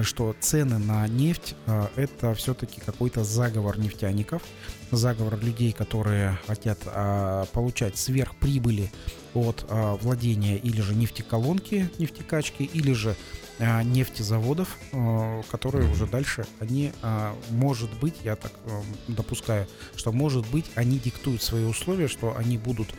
что 0.02 0.36
цены 0.40 0.78
на 0.78 1.08
нефть 1.08 1.56
это 1.96 2.34
все-таки 2.36 2.82
какой-то 2.82 3.24
заговор 3.24 3.80
нефтяников, 3.80 4.42
заговор 4.92 5.40
людей, 5.40 5.72
которые 5.72 6.40
хотят 6.48 6.80
а, 6.86 7.46
получать 7.48 7.98
сверхприбыли 7.98 8.92
от 9.34 9.66
а, 9.70 9.96
владения 9.98 10.58
или 10.58 10.82
же 10.82 10.96
нефтеколонки, 10.96 11.90
нефтекачки, 12.00 12.64
или 12.64 12.94
же 12.94 13.16
а, 13.60 13.84
нефтезаводов, 13.84 14.78
а, 14.94 15.42
которые 15.52 15.92
уже 15.92 16.06
дальше, 16.06 16.46
они, 16.60 16.94
а, 17.02 17.36
может 17.50 17.92
быть, 18.00 18.16
я 18.24 18.36
так 18.36 18.52
а, 18.66 18.82
допускаю, 19.08 19.68
что 19.96 20.12
может 20.12 20.48
быть, 20.50 20.66
они 20.76 21.00
диктуют 21.00 21.42
свои 21.42 21.66
условия, 21.66 22.08
что 22.08 22.36
они 22.38 22.58
будут 22.58 22.88
а, 22.90 22.94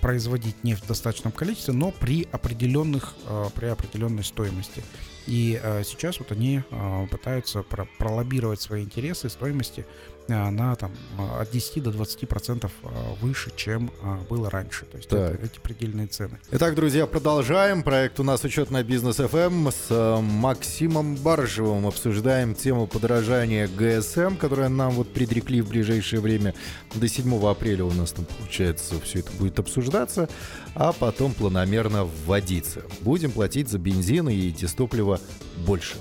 производить 0.00 0.62
нефть 0.62 0.84
в 0.84 0.88
достаточном 0.88 1.32
количестве, 1.32 1.72
но 1.74 1.90
при 1.90 2.28
определенных, 2.30 3.14
а, 3.26 3.48
при 3.50 3.66
определенной 3.66 4.24
стоимости. 4.24 4.84
И 5.26 5.58
а, 5.62 5.82
сейчас 5.84 6.18
вот 6.18 6.32
они 6.32 6.62
пытаются 7.10 7.62
про 7.62 7.86
пролоббировать 7.98 8.60
свои 8.60 8.84
интересы 8.84 9.28
стоимости 9.28 9.86
а, 10.28 10.50
на 10.50 10.76
там 10.76 10.92
от 11.38 11.50
10 11.50 11.82
до 11.82 11.90
20 11.90 12.28
процентов 12.28 12.72
а, 12.82 13.14
выше, 13.20 13.50
чем 13.56 13.90
было 14.28 14.50
раньше. 14.50 14.84
То 14.86 14.96
есть 14.96 15.08
это, 15.08 15.38
эти 15.42 15.58
предельные 15.58 16.06
цены. 16.06 16.38
Итак, 16.50 16.74
друзья, 16.74 17.06
продолжаем. 17.06 17.82
Проект 17.82 18.20
у 18.20 18.22
нас 18.22 18.44
«Учет 18.44 18.70
на 18.70 18.82
бизнес 18.82 19.20
FM» 19.20 19.72
с 19.72 20.20
Максимом 20.20 21.16
Баржевым. 21.16 21.86
Обсуждаем 21.86 22.54
тему 22.54 22.86
подорожания 22.86 23.68
ГСМ, 23.68 24.36
которая 24.36 24.68
нам 24.68 24.92
вот 24.92 25.12
предрекли 25.12 25.62
в 25.62 25.68
ближайшее 25.68 26.20
время. 26.20 26.54
До 26.94 27.08
7 27.08 27.46
апреля 27.46 27.84
у 27.84 27.92
нас 27.92 28.12
там, 28.12 28.24
получается, 28.24 29.00
все 29.00 29.20
это 29.20 29.32
будет 29.32 29.58
обсуждаться, 29.58 30.28
а 30.74 30.92
потом 30.92 31.32
планомерно 31.32 32.04
вводиться. 32.04 32.82
Будем 33.00 33.32
платить 33.32 33.68
за 33.68 33.78
бензин 33.78 34.28
и 34.28 34.50
дистопливо 34.50 35.20
больше. 35.66 35.96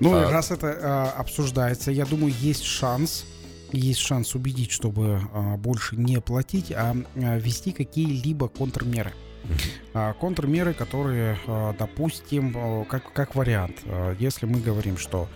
Ну, 0.00 0.14
а... 0.14 0.30
раз 0.30 0.50
это 0.50 0.78
а, 0.80 1.14
обсуждается, 1.16 1.90
я 1.90 2.04
думаю, 2.04 2.34
есть 2.40 2.64
шанс 2.64 3.24
есть 3.78 4.00
шанс 4.00 4.34
убедить, 4.34 4.70
чтобы 4.70 5.20
а, 5.32 5.56
больше 5.56 5.96
не 5.96 6.20
платить, 6.20 6.72
а, 6.72 6.96
а 7.16 7.38
ввести 7.38 7.72
какие-либо 7.72 8.48
контрмеры. 8.48 9.12
А, 9.92 10.12
контрмеры, 10.14 10.72
которые, 10.72 11.38
допустим, 11.78 12.84
как, 12.86 13.12
как 13.12 13.34
вариант, 13.34 13.78
если 14.18 14.46
мы 14.46 14.60
говорим, 14.60 14.96
что 14.96 15.28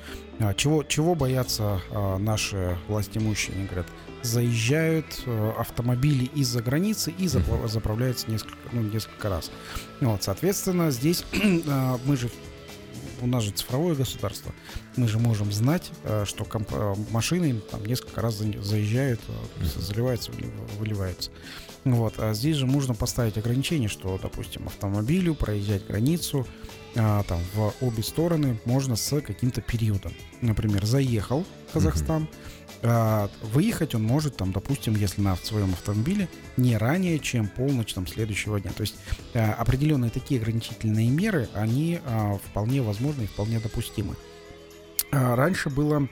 чего, 0.56 0.84
чего 0.84 1.14
боятся 1.14 1.80
наши 2.20 2.78
властимущие, 2.88 3.56
они 3.56 3.66
говорят, 3.66 3.86
заезжают 4.22 5.24
автомобили 5.58 6.26
из-за 6.26 6.62
границы 6.62 7.10
и 7.10 7.26
заправляются 7.26 8.30
несколько, 8.30 8.56
ну, 8.72 8.82
несколько 8.82 9.28
раз. 9.28 9.50
Вот, 10.00 10.22
соответственно, 10.22 10.90
здесь 10.92 11.24
мы 12.04 12.16
же 12.16 12.30
у 13.20 13.26
нас 13.26 13.44
же 13.44 13.50
цифровое 13.50 13.94
государство. 13.94 14.52
Мы 14.96 15.08
же 15.08 15.18
можем 15.18 15.52
знать, 15.52 15.90
э, 16.04 16.24
что 16.26 16.44
комп- 16.44 16.72
э, 16.72 16.94
машины 17.10 17.60
там 17.70 17.84
несколько 17.84 18.20
раз 18.20 18.36
заезжают, 18.36 19.20
э, 19.28 19.64
заливаются, 19.64 20.30
выливаются. 20.78 21.30
Вот. 21.84 22.14
А 22.18 22.34
здесь 22.34 22.56
же 22.56 22.66
можно 22.66 22.94
поставить 22.94 23.38
ограничение, 23.38 23.88
что, 23.88 24.18
допустим, 24.20 24.66
автомобилю 24.66 25.34
проезжать 25.34 25.86
границу 25.86 26.46
а, 26.98 27.22
там 27.24 27.40
в 27.54 27.74
обе 27.82 28.02
стороны 28.02 28.58
можно 28.64 28.96
с 28.96 29.20
каким-то 29.20 29.60
периодом. 29.60 30.14
Например, 30.40 30.84
заехал 30.86 31.44
в 31.68 31.72
Казахстан, 31.74 32.22
mm-hmm 32.22 32.55
выехать 33.42 33.94
он 33.94 34.02
может, 34.02 34.36
там, 34.36 34.52
допустим, 34.52 34.94
если 34.94 35.20
на 35.20 35.36
своем 35.36 35.72
автомобиле, 35.72 36.28
не 36.56 36.76
ранее, 36.76 37.18
чем 37.18 37.48
полночь 37.48 37.94
там, 37.94 38.06
следующего 38.06 38.60
дня. 38.60 38.72
То 38.76 38.82
есть 38.82 38.96
а, 39.34 39.54
определенные 39.54 40.10
такие 40.10 40.40
ограничительные 40.40 41.08
меры, 41.10 41.48
они 41.54 42.00
а, 42.04 42.38
вполне 42.38 42.82
возможны 42.82 43.24
и 43.24 43.26
вполне 43.26 43.60
допустимы. 43.60 44.14
А, 45.10 45.36
раньше 45.36 45.70
было... 45.70 46.08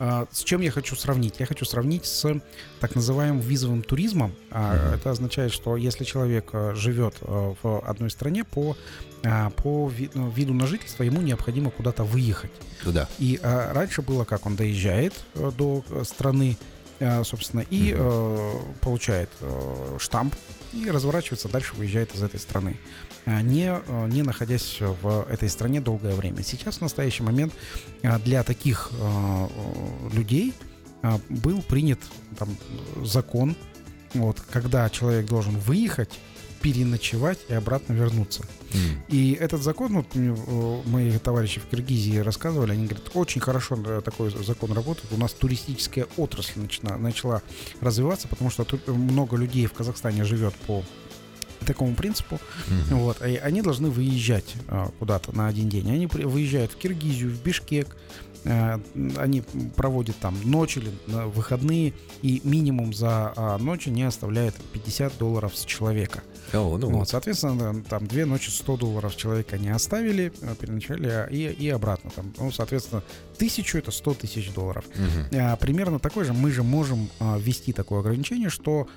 А, 0.00 0.28
с 0.30 0.44
чем 0.44 0.60
я 0.60 0.70
хочу 0.70 0.94
сравнить? 0.94 1.40
Я 1.40 1.46
хочу 1.46 1.64
сравнить 1.64 2.06
с 2.06 2.40
так 2.80 2.94
называемым 2.94 3.40
визовым 3.40 3.82
туризмом. 3.82 4.32
А, 4.50 4.94
это 4.94 5.10
означает, 5.10 5.52
что 5.52 5.76
если 5.76 6.04
человек 6.04 6.50
живет 6.74 7.16
в 7.20 7.80
одной 7.84 8.10
стране 8.10 8.44
по, 8.44 8.76
по 9.22 9.92
ну, 10.14 10.30
виду 10.30 10.54
на 10.54 10.66
жительство, 10.66 11.02
ему 11.02 11.20
необходимо 11.20 11.70
куда-то 11.70 12.04
выехать. 12.04 12.52
Туда. 12.84 13.08
И 13.18 13.40
раньше 13.42 14.02
было, 14.02 14.24
как 14.24 14.46
он 14.46 14.54
доезжает 14.54 15.14
до 15.34 15.84
страны, 16.04 16.56
собственно, 17.24 17.64
и 17.68 17.94
угу. 17.94 18.74
получает 18.80 19.30
штамп 19.98 20.34
и 20.72 20.90
разворачивается 20.90 21.48
дальше, 21.48 21.74
выезжает 21.74 22.14
из 22.14 22.22
этой 22.22 22.38
страны. 22.38 22.76
А, 23.28 23.42
не, 23.42 23.70
а, 23.70 24.06
не 24.06 24.22
находясь 24.22 24.78
в 24.80 25.26
этой 25.28 25.50
стране 25.50 25.82
долгое 25.82 26.14
время. 26.14 26.42
Сейчас, 26.42 26.78
в 26.78 26.80
настоящий 26.80 27.22
момент, 27.22 27.52
а, 28.02 28.18
для 28.18 28.42
таких 28.42 28.90
людей 30.12 30.54
был 31.28 31.62
принят 31.62 32.00
там, 32.38 32.48
закон, 33.04 33.54
вот, 34.14 34.40
когда 34.50 34.88
человек 34.90 35.26
должен 35.26 35.56
выехать, 35.58 36.18
переночевать 36.60 37.38
и 37.48 37.54
обратно 37.54 37.92
вернуться. 37.92 38.42
М. 38.74 39.02
И 39.08 39.32
этот 39.38 39.62
закон, 39.62 39.92
вот 39.92 40.06
э, 40.14 40.82
мои 40.86 41.16
товарищи 41.18 41.60
в 41.60 41.66
Киргизии 41.66 42.18
рассказывали, 42.18 42.72
они 42.72 42.86
говорят, 42.86 43.10
очень 43.14 43.40
хорошо 43.40 43.78
э, 43.86 44.02
такой 44.04 44.30
закон 44.30 44.72
работает. 44.72 45.12
У 45.12 45.16
нас 45.16 45.32
туристическая 45.34 46.08
отрасль 46.16 46.58
начала, 46.60 46.96
начала 46.96 47.42
развиваться, 47.80 48.26
потому 48.26 48.50
что 48.50 48.64
тут 48.64 48.88
много 48.88 49.36
людей 49.36 49.66
в 49.66 49.72
Казахстане 49.72 50.24
живет 50.24 50.54
по 50.66 50.82
такому 51.66 51.94
принципу. 51.94 52.40
Мгм. 52.68 52.98
Вот, 53.00 53.22
и 53.22 53.36
они 53.36 53.62
должны 53.62 53.90
выезжать 53.90 54.54
а, 54.68 54.90
куда-то 54.98 55.36
на 55.36 55.46
один 55.48 55.68
день. 55.68 55.90
Они 55.90 56.06
выезжают 56.06 56.72
в 56.72 56.76
Киргизию, 56.76 57.30
в 57.30 57.42
Бишкек. 57.42 57.96
э, 58.44 58.78
Они 59.16 59.42
проводят 59.76 60.16
там 60.16 60.36
ночь 60.44 60.76
или 60.76 60.90
на 61.06 61.26
выходные, 61.26 61.92
и 62.22 62.40
минимум 62.44 62.94
за 62.94 63.32
ночь 63.60 63.88
они 63.88 64.04
оставляют 64.04 64.54
50 64.72 65.18
долларов 65.18 65.56
с 65.56 65.64
человека. 65.64 66.22
О, 66.52 66.78
ну 66.78 66.86
Вот, 66.86 66.94
вот. 67.00 67.08
соответственно, 67.08 67.82
там 67.82 68.06
две 68.06 68.24
ночи 68.24 68.48
100 68.48 68.76
долларов 68.78 69.14
человека 69.16 69.56
они 69.56 69.68
оставили, 69.68 70.32
э, 70.40 70.54
переночевали, 70.58 71.08
а, 71.08 71.24
и, 71.26 71.52
и 71.52 71.68
обратно. 71.68 72.10
Там, 72.14 72.32
ну, 72.38 72.50
соответственно, 72.52 73.02
тысячу 73.36 73.76
это 73.76 73.90
100 73.90 74.14
тысяч 74.14 74.50
долларов. 74.52 74.84
А, 75.32 75.56
примерно 75.56 75.98
такой 75.98 76.24
же 76.24 76.32
мы 76.32 76.50
же 76.50 76.62
можем 76.62 77.10
ввести 77.20 77.72
такое 77.72 78.00
ограничение, 78.00 78.48
что 78.48 78.88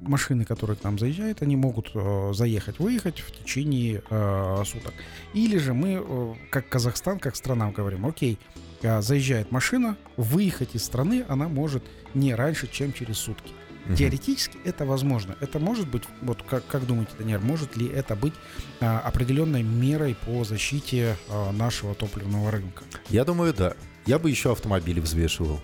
машины, 0.00 0.44
которые 0.44 0.76
к 0.76 0.84
нам 0.84 0.98
заезжают, 0.98 1.42
они 1.42 1.56
могут 1.56 1.90
э, 1.94 2.32
заехать, 2.34 2.78
выехать 2.78 3.20
в 3.20 3.32
течение 3.32 4.02
э, 4.10 4.62
суток. 4.66 4.92
Или 5.32 5.58
же 5.58 5.72
мы, 5.72 6.02
э, 6.04 6.34
как 6.50 6.68
Казахстан, 6.68 7.18
как 7.18 7.36
страна, 7.36 7.70
говорим, 7.70 8.06
окей, 8.06 8.38
заезжает 8.82 9.50
машина, 9.50 9.96
выехать 10.18 10.74
из 10.74 10.84
страны 10.84 11.24
она 11.28 11.48
может 11.48 11.82
не 12.12 12.34
раньше, 12.34 12.68
чем 12.70 12.92
через 12.92 13.16
сутки. 13.16 13.50
Мгм. 13.86 13.96
Теоретически 13.96 14.58
это 14.64 14.84
возможно. 14.84 15.36
Это 15.40 15.58
может 15.58 15.88
быть, 15.88 16.04
вот 16.22 16.42
как, 16.42 16.66
как 16.66 16.86
думаете, 16.86 17.12
Даниэль, 17.18 17.40
может 17.40 17.76
ли 17.76 17.86
это 17.86 18.16
быть 18.16 18.34
а, 18.80 19.00
определенной 19.00 19.62
мерой 19.62 20.16
по 20.26 20.44
защите 20.44 21.16
а, 21.28 21.52
нашего 21.52 21.94
топливного 21.94 22.50
рынка? 22.50 22.82
Я 23.10 23.24
думаю, 23.24 23.52
да. 23.52 23.74
Я 24.06 24.18
бы 24.18 24.30
еще 24.30 24.52
автомобили 24.52 25.00
взвешивал. 25.00 25.60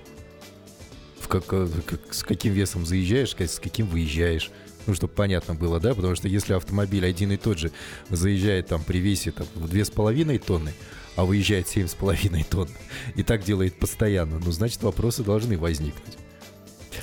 Как, 1.31 1.45
э, 1.53 1.69
как- 1.87 2.13
с 2.15 2.23
каким 2.23 2.53
весом 2.53 2.85
заезжаешь, 2.85 3.35
с 3.39 3.59
каким 3.61 3.87
выезжаешь. 3.87 4.51
Ну, 4.87 4.95
чтобы 4.95 5.13
понятно 5.13 5.55
было, 5.55 5.79
да? 5.79 5.95
Потому 5.95 6.15
что 6.17 6.27
если 6.27 6.55
автомобиль 6.55 7.07
один 7.07 7.31
и 7.33 7.37
тот 7.37 7.59
же 7.59 7.71
заезжает 8.09 8.67
там 8.69 8.83
при 8.83 8.99
весе 8.99 9.31
там, 9.31 9.47
в 9.55 9.69
2,5 9.69 10.39
тонны, 10.39 10.73
а 11.17 11.25
выезжает 11.25 11.69
7,5 11.69 12.45
тонн, 12.45 12.69
и 13.15 13.23
так 13.23 13.45
делает 13.45 13.79
постоянно, 13.79 14.41
ну, 14.45 14.51
значит, 14.51 14.83
вопросы 14.83 15.23
должны 15.23 15.57
возникнуть. 15.59 16.17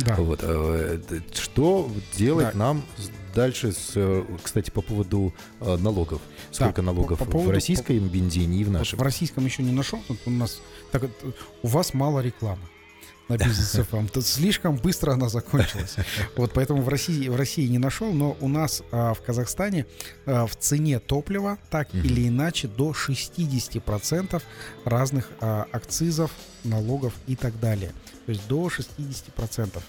Да. 0.02 0.16
Вот, 0.18 0.40
э, 0.44 1.00
что 1.34 1.90
делать 2.18 2.50
Да. 2.54 2.58
нам 2.60 2.84
дальше, 3.34 3.72
с, 3.72 3.92
э, 3.96 4.24
кстати, 4.44 4.70
по 4.72 4.82
поводу 4.82 5.34
налогов? 5.62 6.22
Сколько 6.52 6.74
по- 6.78 6.82
налогов 6.82 7.20
по 7.20 7.26
поводу- 7.26 7.50
в 7.50 7.54
российском 7.54 7.98
бензине 8.10 8.58
и 8.60 8.64
в 8.64 8.72
нашем? 8.72 9.00
в 9.00 9.02
российском 9.02 9.46
еще 9.46 9.64
не 9.64 9.72
нашел. 9.72 10.00
Тут 10.08 10.18
у 10.26 10.32
нас 10.32 10.62
так, 10.92 11.04
у 11.64 11.68
вас 11.68 11.94
мало 11.94 12.20
рекламы 12.20 12.62
на 13.30 13.38
бизнес 13.38 13.76
FM. 13.76 14.10
Тут 14.10 14.26
слишком 14.26 14.78
быстро 14.78 15.14
она 15.14 15.30
закончилась. 15.30 15.96
Вот 16.36 16.52
поэтому 16.54 16.82
в 16.82 16.90
России, 16.90 17.28
в 17.30 17.36
России 17.36 17.68
не 17.68 17.78
нашел, 17.78 18.12
но 18.14 18.38
у 18.40 18.48
нас 18.48 18.84
а, 18.92 19.14
в 19.14 19.22
Казахстане 19.22 19.86
а, 20.26 20.46
в 20.46 20.56
цене 20.56 21.00
топлива 21.00 21.58
так 21.70 21.94
Мгм. 21.94 22.04
или 22.06 22.28
иначе 22.28 22.68
до 22.68 22.92
60% 22.92 24.42
разных 24.86 25.30
а, 25.42 25.68
акцизов, 25.72 26.32
налогов 26.64 27.14
и 27.28 27.36
так 27.36 27.60
далее. 27.60 27.92
То 28.26 28.32
есть 28.32 28.48
до 28.48 28.68
60% 28.68 29.82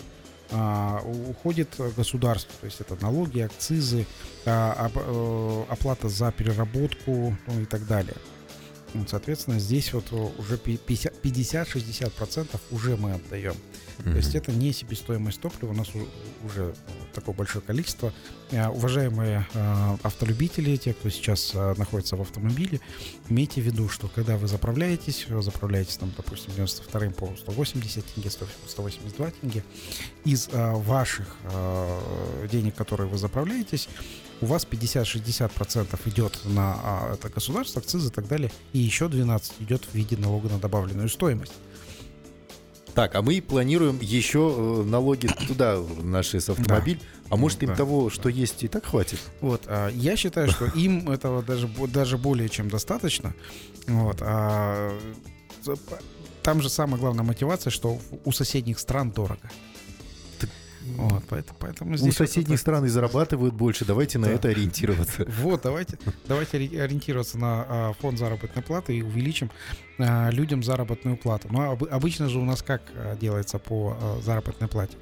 а, 0.51 1.01
уходит 1.29 1.69
государство. 1.97 2.53
То 2.61 2.67
есть 2.67 2.81
это 2.81 2.97
налоги, 3.01 3.41
акцизы, 3.41 4.07
а, 4.47 4.91
э, 4.95 5.65
оплата 5.69 6.09
за 6.09 6.33
переработку 6.33 7.37
ну, 7.47 7.61
и 7.61 7.65
так 7.67 7.87
далее. 7.87 8.17
Вот, 8.95 9.11
соответственно, 9.11 9.59
здесь 9.59 9.93
вот 9.93 10.07
э, 10.13 10.17
уже 10.39 10.57
пи- 10.59 10.79
50 10.79 11.15
50-60% 11.23 12.61
уже 12.71 12.97
мы 12.97 13.13
отдаем. 13.13 13.55
То 14.05 14.11
есть 14.17 14.35
это 14.37 14.53
не 14.53 14.73
себестоимость 14.73 15.41
топлива, 15.41 15.73
у 15.73 15.75
нас 15.75 15.89
уже 16.45 16.73
такое 17.13 17.35
большое 17.35 17.63
количество. 17.65 18.13
Э, 18.53 18.69
Уважаемые 18.69 19.47
э, 19.53 19.97
автолюбители, 20.05 20.77
те, 20.77 20.95
кто 20.95 21.11
сейчас 21.11 21.53
находится 21.55 22.17
в 22.17 22.21
автомобиле, 22.23 22.81
имейте 23.29 23.61
в 23.61 23.65
виду, 23.65 23.89
что 23.89 24.09
когда 24.09 24.37
вы 24.37 24.47
заправляетесь, 24.47 25.27
вы 25.29 25.43
заправляетесь 25.43 25.97
там, 25.97 26.13
допустим, 26.17 26.53
92 26.55 27.11
по 27.11 27.35
180 27.37 28.05
тенге, 28.15 28.31
100 28.31 28.47
182 28.69 29.31
тенге, 29.33 29.65
из 30.25 30.49
ваших 30.53 31.27
денег, 32.51 32.75
которые 32.77 33.09
вы 33.09 33.19
заправляетесь, 33.19 33.89
у 34.41 34.47
вас 34.47 34.67
50-60% 34.71 35.99
идет 36.07 36.41
на 36.45 36.75
а, 36.83 37.15
это 37.15 37.29
государство, 37.29 37.81
акцизы 37.81 38.09
и 38.09 38.13
так 38.13 38.29
далее, 38.29 38.51
и 38.73 38.79
еще 38.79 39.09
12 39.09 39.55
идет 39.61 39.85
в 39.85 39.95
виде 39.95 40.17
налога 40.17 40.49
на 40.49 40.59
добавленную 40.59 41.09
стоимость. 41.09 41.53
Так, 42.95 43.15
а 43.15 43.23
мы 43.23 43.41
планируем 43.41 43.99
еще 44.01 44.53
э, 44.57 44.83
налоги 44.83 45.29
туда, 45.47 45.81
наши 46.03 46.41
с 46.41 46.49
автомобиль. 46.49 47.01
А 47.31 47.37
может 47.37 47.63
им 47.63 47.69
Да, 47.69 47.77
того, 47.77 48.11
что 48.11 48.29
есть, 48.29 48.65
и 48.65 48.69
так 48.69 48.87
хватит? 48.87 49.21
Вот, 49.41 49.63
а, 49.67 49.89
я 49.91 50.17
считаю, 50.17 50.51
что 50.51 50.65
им 50.65 51.09
этого 51.11 51.43
даже, 51.43 51.69
даже 51.93 52.19
более 52.19 52.49
чем 52.49 52.69
достаточно. 52.69 53.35
Вот, 53.87 54.17
а, 54.21 54.99
там 56.43 56.63
же 56.63 56.69
самая 56.69 56.99
главная 56.99 57.25
мотивация, 57.25 57.71
что 57.71 58.01
у 58.25 58.33
соседних 58.33 58.79
стран 58.79 59.11
дорого. 59.11 59.51
Вот, 60.97 61.23
поэтому, 61.29 61.57
поэтому 61.61 61.93
У 61.93 61.97
здесь 61.97 62.19
вот 62.19 62.29
соседних 62.29 62.55
это- 62.55 62.61
стран 62.61 62.85
и 62.85 62.89
зарабатывают 62.89 63.55
больше. 63.55 63.85
Давайте 63.85 64.19
на 64.19 64.27
Да. 64.29 64.33
это 64.35 64.49
ориентироваться. 64.49 65.27
Вот, 65.39 65.63
давайте, 65.63 65.99
давайте 66.27 66.57
ори- 66.59 66.77
ориентироваться 66.79 67.39
на 67.39 67.67
а, 67.69 67.93
фонд 68.01 68.19
заработной 68.19 68.63
платы 68.63 68.97
и 68.97 69.03
увеличим 69.03 69.51
а, 69.99 70.31
людям 70.31 70.63
заработную 70.63 71.17
плату. 71.17 71.49
Но 71.51 71.73
об- 71.73 71.85
обычно 71.85 72.29
же 72.29 72.39
у 72.39 72.45
нас 72.45 72.63
как 72.63 72.83
а, 72.95 73.17
делается 73.17 73.59
по 73.59 73.97
заработной 74.23 74.69
плате? 74.69 74.97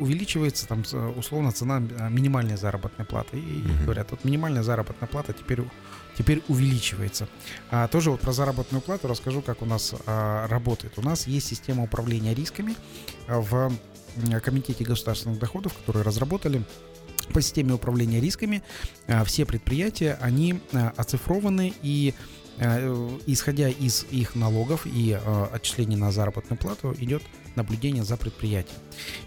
Увеличивается 0.00 0.66
там 0.66 0.82
условно 1.16 1.52
цена 1.52 1.78
минимальной 2.10 2.56
заработной 2.56 3.04
платы. 3.04 3.38
И 3.38 3.40
Мгм. 3.62 3.84
говорят, 3.84 4.10
вот 4.10 4.24
минимальная 4.24 4.62
заработная 4.64 5.08
плата 5.08 5.32
теперь, 5.32 5.60
у- 5.60 5.70
теперь 6.16 6.42
увеличивается. 6.48 7.28
А, 7.70 7.86
тоже 7.86 8.10
вот 8.10 8.20
про 8.20 8.32
заработную 8.32 8.82
плату 8.82 9.06
расскажу, 9.06 9.40
как 9.40 9.62
у 9.62 9.66
нас 9.66 9.94
а, 10.06 10.48
работает. 10.48 10.94
У 10.98 11.02
нас 11.02 11.26
есть 11.28 11.46
система 11.46 11.84
управления 11.84 12.34
рисками 12.34 12.74
в 13.28 13.72
Комитете 14.42 14.84
государственных 14.84 15.38
доходов, 15.38 15.74
которые 15.74 16.02
разработали 16.02 16.62
по 17.32 17.40
системе 17.40 17.74
управления 17.74 18.20
рисками. 18.20 18.62
А, 19.06 19.24
все 19.24 19.44
предприятия, 19.44 20.18
они 20.20 20.60
а, 20.72 20.92
оцифрованы 20.96 21.74
и 21.82 22.14
э, 22.58 23.18
исходя 23.26 23.68
из 23.68 24.06
их 24.10 24.34
налогов 24.34 24.86
и 24.86 25.18
отчислений 25.52 25.96
на 25.96 26.10
заработную 26.10 26.58
плату 26.58 26.94
идет 26.98 27.22
наблюдение 27.58 28.02
за 28.04 28.16
предприятием. 28.16 28.78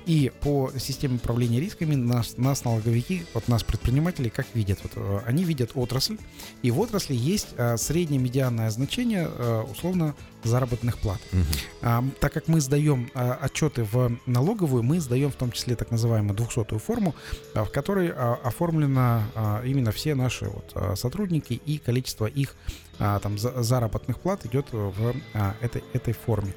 И 0.06 0.32
по 0.42 0.72
системе 0.78 1.16
управления 1.16 1.60
рисками 1.60 1.96
нас, 1.96 2.38
нас 2.38 2.64
налоговики, 2.66 3.26
вот 3.34 3.48
нас 3.48 3.64
предприниматели, 3.64 4.30
как 4.30 4.48
видят? 4.54 4.80
Вот, 4.84 4.92
э, 4.96 5.20
они 5.26 5.44
видят 5.44 5.72
отрасль, 5.76 6.18
и 6.64 6.72
в 6.72 6.80
отрасли 6.80 7.14
есть 7.16 7.50
а, 7.58 7.78
среднее 7.78 8.20
медианное 8.20 8.70
значение 8.72 9.28
а, 9.30 9.64
условно 9.64 10.16
заработных 10.44 10.98
плат. 10.98 11.20
Мгм. 11.32 11.46
А, 11.82 12.04
так 12.20 12.34
как 12.34 12.48
мы 12.48 12.62
сдаем 12.62 13.10
а, 13.14 13.38
отчеты 13.42 13.84
в 13.84 14.18
налоговую, 14.26 14.82
мы 14.84 15.00
сдаем 15.00 15.32
в 15.32 15.36
том 15.36 15.52
числе 15.52 15.76
так 15.76 15.92
называемую 15.92 16.36
200-ю 16.36 16.80
форму, 16.80 17.14
а, 17.54 17.64
в 17.64 17.72
которой 17.72 18.10
а, 18.10 18.40
оформлено 18.44 19.24
а, 19.36 19.64
именно 19.64 19.92
все 19.92 20.16
наши 20.16 20.46
вот, 20.46 20.72
а, 20.76 20.96
сотрудники 20.96 21.54
и 21.54 21.78
количество 21.78 22.26
их 22.26 22.56
а, 23.00 23.20
там, 23.20 23.38
за- 23.38 23.62
заработных 23.64 24.20
плат 24.20 24.46
идет 24.46 24.68
в 24.72 25.14
а, 25.34 25.56
этой, 25.62 25.84
этой 25.94 26.14
форме. 26.14 26.54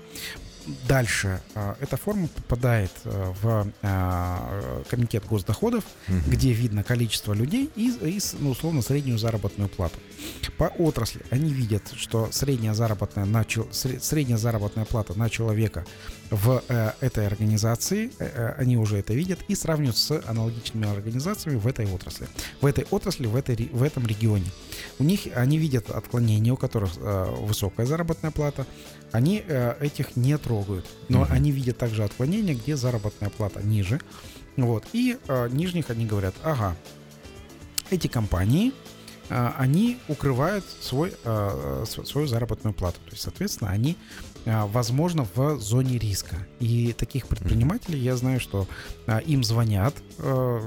Дальше 0.88 1.40
а, 1.54 1.76
эта 1.80 1.96
форма 1.96 2.28
попадает 2.28 2.90
а, 3.04 3.32
в 3.42 3.66
а, 3.82 4.82
комитет 4.88 5.24
госдоходов, 5.26 5.84
Мгм. 6.08 6.22
где 6.30 6.52
видно 6.52 6.82
количество 6.82 7.32
людей 7.34 7.70
и, 7.76 7.90
и 7.90 8.20
ну, 8.38 8.50
условно 8.50 8.82
среднюю 8.82 9.18
заработную 9.18 9.68
плату. 9.68 9.98
По 10.56 10.64
отрасли 10.64 11.20
они 11.30 11.52
видят, 11.52 11.82
что 11.96 12.28
средняя 12.32 12.74
заработная, 12.74 13.24
на, 13.24 13.44
средняя 13.72 14.38
заработная 14.38 14.84
плата 14.84 15.18
на 15.18 15.28
человека 15.28 15.84
в 16.30 16.62
э, 16.68 16.92
этой 17.00 17.26
организации, 17.26 18.10
э, 18.18 18.24
э, 18.34 18.54
они 18.56 18.76
уже 18.76 18.98
это 18.98 19.12
видят 19.12 19.40
и 19.48 19.54
сравнивают 19.54 19.96
с 19.98 20.22
аналогичными 20.26 20.90
организациями 20.90 21.58
в 21.58 21.66
этой 21.66 21.86
отрасли. 21.86 22.28
В 22.60 22.66
этой 22.66 22.86
отрасли, 22.90 23.26
в, 23.26 23.36
этой, 23.36 23.68
в 23.72 23.82
этом 23.82 24.06
регионе. 24.06 24.50
У 24.98 25.04
них 25.04 25.20
они 25.34 25.58
видят 25.58 25.90
отклонения, 25.90 26.52
у 26.52 26.56
которых 26.56 26.92
э, 26.96 27.34
высокая 27.40 27.86
заработная 27.86 28.30
плата, 28.30 28.66
они 29.12 29.44
э, 29.46 29.74
этих 29.80 30.16
не 30.16 30.36
трогают. 30.38 30.53
Но 31.08 31.20
Мгм. 31.20 31.32
они 31.32 31.50
видят 31.52 31.78
также 31.78 32.04
отклонения, 32.04 32.54
где 32.54 32.76
заработная 32.76 33.30
плата 33.30 33.62
ниже. 33.62 34.00
Вот. 34.56 34.84
И 34.92 35.16
э, 35.26 35.48
нижних 35.50 35.90
они 35.90 36.06
говорят, 36.06 36.34
ага, 36.44 36.76
эти 37.90 38.06
компании, 38.06 38.72
э, 39.30 39.50
они 39.58 39.98
укрывают 40.08 40.64
свой, 40.80 41.12
э, 41.24 41.84
св- 41.86 42.06
свою 42.06 42.26
заработную 42.26 42.72
плату. 42.74 42.98
То 43.06 43.10
есть, 43.12 43.22
соответственно, 43.22 43.70
они 43.70 43.96
а, 44.46 44.66
возможно, 44.66 45.26
в 45.34 45.58
зоне 45.58 45.96
риска. 45.96 46.36
И 46.60 46.92
таких 46.92 47.28
предпринимателей 47.28 47.98
я 47.98 48.14
знаю, 48.14 48.40
что 48.40 48.68
а, 49.06 49.16
им 49.20 49.42
звонят, 49.42 49.94
а, 50.18 50.60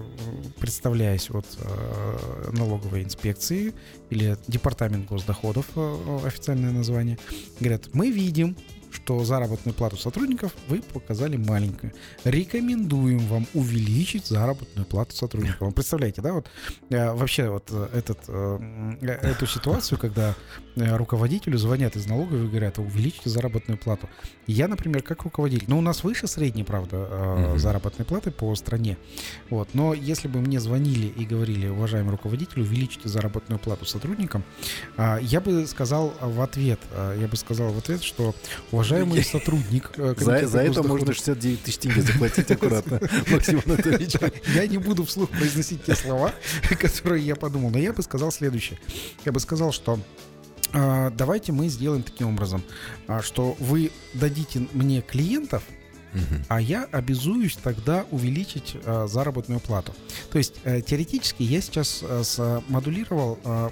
представляясь 0.60 1.30
от 1.30 1.46
а, 1.62 2.50
налоговой 2.54 3.04
инспекции 3.04 3.76
или 4.10 4.36
департамент 4.48 5.06
госдоходов, 5.08 5.68
а, 5.76 6.22
официальное 6.26 6.72
название, 6.72 7.20
говорят, 7.60 7.94
мы 7.94 8.10
видим, 8.10 8.58
что 8.92 9.24
заработную 9.24 9.74
плату 9.74 9.98
сотрудников 9.98 10.54
вы 10.68 10.82
показали 10.82 11.38
маленькую. 11.38 11.94
Рекомендуем 12.24 13.20
вам 13.20 13.48
увеличить 13.54 14.28
заработную 14.28 14.86
плату 14.86 15.16
сотрудников. 15.16 15.62
Вы 15.62 15.72
представляете, 15.72 16.22
да, 16.22 16.34
вот 16.34 16.50
э, 16.90 17.14
вообще 17.14 17.50
вот 17.50 17.70
э, 17.72 17.90
этот, 17.94 18.20
э, 18.28 18.98
эту 19.02 19.46
ситуацию, 19.48 19.98
когда 19.98 20.36
руководителю 20.78 21.58
звонят 21.58 21.96
из 21.96 22.06
налоговой 22.06 22.46
и 22.46 22.48
говорят, 22.48 22.78
увеличьте 22.78 23.30
заработную 23.30 23.78
плату. 23.78 24.08
Я, 24.46 24.68
например, 24.68 25.02
как 25.02 25.24
руководитель, 25.24 25.66
ну, 25.68 25.80
у 25.80 25.82
нас 25.82 26.04
выше 26.04 26.28
средней, 26.28 26.64
правда, 26.64 27.08
э, 27.10 27.36
Мгм. 27.50 27.60
заработной 27.60 28.06
платы 28.06 28.32
по 28.32 28.54
стране. 28.56 28.98
Вот, 29.50 29.70
но 29.74 29.94
если 29.94 30.28
бы 30.28 30.40
мне 30.40 30.60
звонили 30.60 31.08
и 31.08 31.26
говорили, 31.26 31.68
уважаемый 31.68 32.12
руководитель, 32.12 32.62
увеличьте 32.62 33.10
заработную 33.10 33.60
плату 33.60 33.86
сотрудникам, 33.86 34.44
а, 34.96 35.18
я 35.18 35.42
бы 35.42 35.66
сказал 35.68 36.14
в 36.22 36.42
ответ, 36.42 36.80
а, 36.92 37.18
я 37.20 37.28
бы 37.28 37.36
сказал 37.36 37.72
в 37.72 37.78
ответ, 37.78 38.04
что 38.04 38.36
уважаемый 38.72 39.24
сотрудник 39.24 39.92
э, 39.98 40.16
За, 40.18 40.48
за 40.48 40.60
это 40.62 40.84
можно 40.84 41.14
69 41.14 41.64
тысяч 41.64 41.78
тенге 41.78 42.02
заплатить 42.02 42.50
аккуратно, 42.52 43.00
Максим 43.32 43.62
Анатольевич. 43.66 44.16
я 44.56 44.68
не 44.68 44.78
буду 44.78 45.06
вслух 45.06 45.30
произносить 45.30 45.84
те 45.84 45.96
слова, 45.96 46.32
которые 46.80 47.26
я 47.26 47.36
подумал, 47.36 47.70
но 47.72 47.80
я 47.80 47.94
бы 47.94 48.02
сказал 48.04 48.32
следующее. 48.32 48.80
Я 49.26 49.32
бы 49.32 49.40
сказал, 49.40 49.72
что 49.72 50.00
давайте 50.74 51.52
мы 51.52 51.68
сделаем 51.70 52.04
таким 52.04 52.30
образом, 52.30 52.62
а, 53.08 53.22
что 53.22 53.56
вы 53.60 53.92
дадите 54.14 54.68
мне 54.74 55.02
клиентов, 55.02 55.64
а 56.50 56.60
я 56.60 56.86
обязуюсь 56.92 57.56
тогда 57.58 58.06
увеличить 58.12 58.76
а, 58.86 59.08
заработную 59.08 59.60
плату. 59.60 59.94
То 60.32 60.38
есть 60.40 60.56
э, 60.64 60.82
теоретически 60.82 61.44
я 61.44 61.62
сейчас 61.62 62.02
а, 62.04 62.24
смодулировал 62.24 63.38
а, 63.44 63.72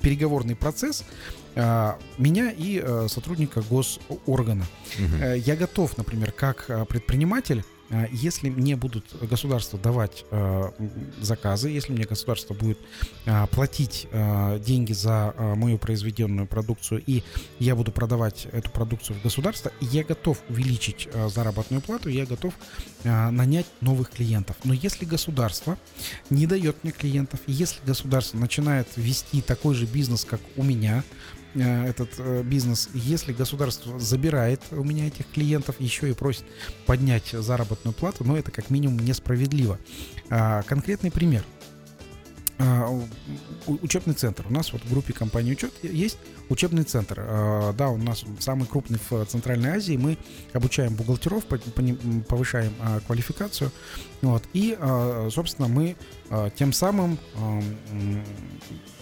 переговорный 0.00 0.56
процесс 0.56 1.04
а, 1.56 1.98
меня 2.16 2.50
и 2.50 2.80
а, 2.82 3.06
сотрудника 3.08 3.60
госоргана. 3.62 4.64
Э, 5.20 5.36
Я 5.36 5.56
готов, 5.56 5.98
например, 5.98 6.32
как 6.32 6.64
э, 6.70 6.84
предприниматель, 6.86 7.58
э, 7.58 7.79
если 8.12 8.50
мне 8.50 8.76
будут 8.76 9.04
государство 9.28 9.78
давать 9.78 10.24
м, 10.30 10.72
заказы, 11.20 11.70
если 11.70 11.92
мне 11.92 12.04
государство 12.04 12.54
будет 12.54 12.78
э, 13.26 13.46
платить 13.48 14.06
деньги 14.64 14.92
за 14.92 15.34
мою 15.56 15.78
произведенную 15.78 16.46
продукцию, 16.46 17.02
и 17.06 17.22
я 17.58 17.74
буду 17.74 17.92
продавать 17.92 18.46
эту 18.52 18.70
продукцию 18.70 19.18
в 19.18 19.22
государство, 19.22 19.72
я 19.80 20.04
готов 20.04 20.42
увеличить 20.48 21.08
заработную 21.28 21.82
плату, 21.82 22.08
я 22.08 22.26
готов 22.26 22.54
нанять 23.04 23.66
новых 23.80 24.10
клиентов. 24.10 24.56
Но 24.64 24.74
если 24.74 25.04
государство 25.04 25.78
не 26.28 26.46
дает 26.46 26.82
мне 26.82 26.92
клиентов, 26.92 27.40
если 27.46 27.80
государство 27.84 28.38
начинает 28.38 28.88
вести 28.96 29.40
такой 29.42 29.74
же 29.74 29.86
бизнес, 29.86 30.24
как 30.24 30.40
у 30.56 30.62
меня, 30.62 31.04
этот 31.54 32.10
э, 32.18 32.42
бизнес, 32.42 32.88
если 32.94 33.32
государство 33.32 33.98
забирает 33.98 34.60
у 34.70 34.84
меня 34.84 35.08
этих 35.08 35.26
клиентов, 35.30 35.76
еще 35.80 36.10
и 36.10 36.12
просит 36.12 36.44
поднять 36.86 37.30
заработную 37.30 37.92
плату, 37.94 38.24
но 38.24 38.36
это 38.36 38.50
как 38.50 38.70
минимум 38.70 38.98
несправедливо. 39.00 39.78
А, 40.28 40.62
Конкретный 40.62 41.10
пример. 41.10 41.44
А, 42.58 42.88
Учебный 43.66 44.14
центр. 44.14 44.46
У 44.48 44.52
нас 44.52 44.72
вот 44.72 44.82
в 44.82 44.90
группе 44.90 45.12
компании 45.12 45.52
учет 45.52 45.72
есть 45.82 46.18
учебный 46.50 46.82
центр. 46.82 47.16
А, 47.26 47.72
Да, 47.72 47.88
у 47.88 47.96
нас 47.96 48.24
самый 48.40 48.66
крупный 48.66 48.98
в 49.08 49.24
Центральной 49.24 49.70
Азии. 49.70 49.96
Мы 49.96 50.18
обучаем 50.52 50.94
бухгалтеров, 50.94 51.44
повышаем 52.28 52.74
а, 52.80 53.00
квалификацию. 53.00 53.70
Вот. 54.20 54.42
И, 54.52 54.76
а, 54.78 55.28
собственно, 55.30 55.68
мы 55.68 55.96
тем 56.56 56.72
самым 56.72 57.18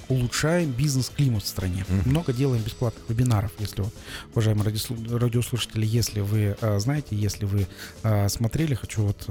улучшаем 0.09 0.71
бизнес-климат 0.71 1.43
в 1.43 1.47
стране. 1.47 1.85
Много 2.07 2.33
делаем 2.33 2.63
бесплатных 2.63 3.07
вебинаров, 3.11 3.53
если 3.59 3.85
уважаемые 4.33 4.71
радиослу- 4.71 5.19
радиослушатели, 5.19 5.85
если 5.85 6.21
вы 6.21 6.57
знаете, 6.79 7.15
если 7.15 7.45
вы 7.45 7.67
смотрели, 8.29 8.75
хочу 8.75 9.03
вот 9.03 9.25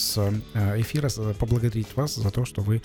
с 0.00 0.18
эфира 0.54 1.08
поблагодарить 1.34 1.94
вас 1.94 2.16
за 2.16 2.30
то, 2.32 2.44
что 2.44 2.62
вы 2.62 2.82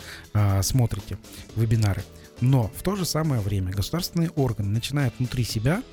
смотрите 0.62 1.17
вебинары. 1.56 2.04
Но 2.41 2.71
в 2.75 2.84
то 2.84 2.95
же 2.95 3.06
самое 3.06 3.41
время 3.41 3.71
государственные 3.71 4.30
органы 4.32 4.69
начинают 4.69 5.13
внутри 5.19 5.43
себя 5.43 5.84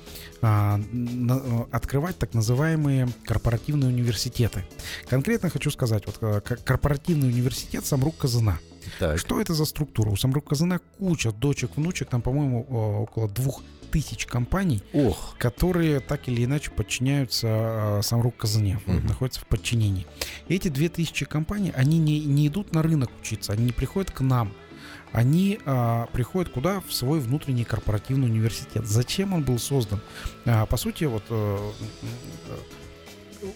а, 0.41 0.77
на- 0.91 1.35
а, 1.35 1.67
открывать 1.71 2.17
так 2.17 2.33
называемые 2.33 3.07
корпоративные 3.25 3.89
университеты. 3.89 4.65
Конкретно 5.09 5.49
хочу 5.49 5.71
сказать, 5.71 6.03
вот 6.05 6.17
к- 6.19 6.57
корпоративный 6.63 7.27
университет 7.29 7.85
Самрук 7.85 8.17
Казана. 8.17 8.59
Так. 8.99 9.17
Что 9.19 9.41
это 9.41 9.53
за 9.53 9.65
структура? 9.65 10.09
У 10.09 10.15
Самрук 10.15 10.47
Казана 10.47 10.79
куча 10.97 11.31
дочек, 11.31 11.71
внучек, 11.75 12.09
там, 12.09 12.21
по-моему, 12.21 12.61
около 13.03 13.27
двух 13.27 13.61
тысяч 13.91 14.25
компаний, 14.25 14.83
Ох, 14.93 15.35
которые 15.39 16.01
так 16.01 16.27
или 16.27 16.43
иначе 16.43 16.71
подчиняются 16.71 17.47
э, 17.47 18.01
Самрук 18.03 18.35
Казане, 18.37 18.79
Мгм. 18.85 19.07
находятся 19.07 19.41
в 19.41 19.47
подчинении. 19.47 20.05
Эти 20.49 20.67
две 20.67 20.89
тысячи 20.89 21.25
компаний, 21.25 21.71
они 21.75 21.97
не, 21.97 22.19
не 22.19 22.47
идут 22.47 22.73
на 22.73 22.83
рынок 22.83 23.09
учиться, 23.21 23.53
они 23.53 23.65
не 23.65 23.71
приходят 23.71 24.11
к 24.11 24.19
нам. 24.21 24.51
Они 25.11 25.59
а, 25.65 26.07
приходят 26.13 26.51
куда? 26.51 26.81
В 26.81 26.93
свой 26.93 27.19
внутренний 27.19 27.63
корпоративный 27.63 28.27
университет. 28.27 28.85
Зачем 28.85 29.33
он 29.33 29.43
был 29.43 29.57
создан? 29.59 30.01
А, 30.45 30.65
по 30.65 30.77
сути, 30.77 31.05
вот 31.05 31.23
э, 31.29 31.71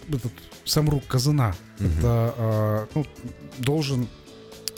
этот 0.08 0.32
Самрук 0.64 1.06
Казана 1.06 1.54
Мгм. 1.78 1.98
это, 1.98 2.34
а, 2.36 2.88
ну, 2.94 3.06
должен 3.58 4.08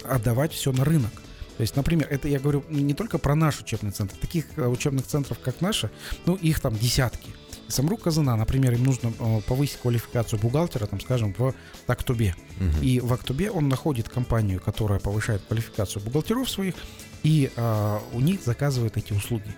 отдавать 0.04 0.52
все 0.52 0.72
на 0.72 0.84
рынок. 0.84 1.12
То 1.56 1.60
есть, 1.60 1.76
например, 1.76 2.08
это 2.10 2.28
я 2.28 2.40
говорю 2.40 2.64
не 2.68 2.94
только 2.94 3.18
про 3.18 3.34
наш 3.34 3.60
учебный 3.60 3.92
центр. 3.92 4.16
Таких 4.16 4.46
э, 4.56 4.66
учебных 4.66 5.06
центров, 5.06 5.38
как 5.38 5.60
наши, 5.60 5.90
ну, 6.26 6.34
их 6.34 6.60
там 6.60 6.76
десятки. 6.76 7.30
Самрук 7.68 8.02
Казана, 8.02 8.36
например, 8.36 8.74
им 8.74 8.84
нужно 8.84 9.12
э, 9.18 9.40
повысить 9.46 9.78
квалификацию 9.78 10.40
бухгалтера, 10.40 10.86
там, 10.86 11.00
скажем, 11.00 11.34
в 11.36 11.54
Актубе. 11.86 12.34
Мгм. 12.58 12.82
И 12.82 13.00
в 13.00 13.12
Актубе 13.12 13.50
он 13.50 13.68
находит 13.68 14.08
компанию, 14.08 14.60
которая 14.60 14.98
повышает 14.98 15.42
квалификацию 15.42 16.02
бухгалтеров 16.02 16.48
своих, 16.48 16.74
и 17.22 17.50
а, 17.56 18.02
у 18.12 18.20
них 18.20 18.42
заказывает 18.42 18.96
эти 18.96 19.12
услуги. 19.12 19.54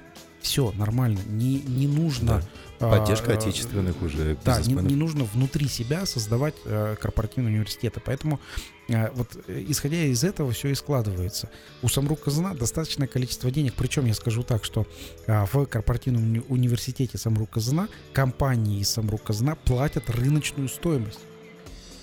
Все 0.47 0.71
нормально, 0.77 1.19
не, 1.27 1.61
не 1.63 1.89
нужно... 1.89 2.41
а, 2.79 2.91
Поддержка 2.91 3.33
э, 3.33 3.35
отечественных 3.35 4.01
уже 4.01 4.39
да, 4.45 4.61
не, 4.61 4.75
не 4.75 4.95
нужно 4.95 5.25
внутри 5.25 5.67
себя 5.67 6.07
создавать 6.07 6.55
э, 6.65 6.95
корпоративные 7.01 7.53
университеты. 7.55 8.01
Поэтому 8.05 8.39
э, 8.87 9.11
вот 9.15 9.37
э, 9.49 9.65
исходя 9.67 9.97
из 10.05 10.23
этого 10.23 10.53
все 10.53 10.69
и 10.69 10.77
складывается. 10.77 11.51
У 11.83 11.89
Самрук 11.89 12.21
Казана 12.21 12.55
достаточное 12.55 13.09
количество 13.09 13.51
денег. 13.51 13.75
Причем 13.75 14.05
я 14.07 14.15
скажу 14.15 14.45
так, 14.45 14.65
что 14.65 14.87
э, 15.27 15.45
в 15.53 15.67
корпоративном 15.67 16.23
уни- 16.23 16.45
университете 16.49 17.19
Самрук 17.19 17.51
Казана 17.51 17.89
компании 18.13 18.79
из 18.79 18.89
Самрук 18.91 19.25
Казана 19.25 19.57
платят 19.57 20.09
рыночную 20.11 20.69
стоимость. 20.69 21.19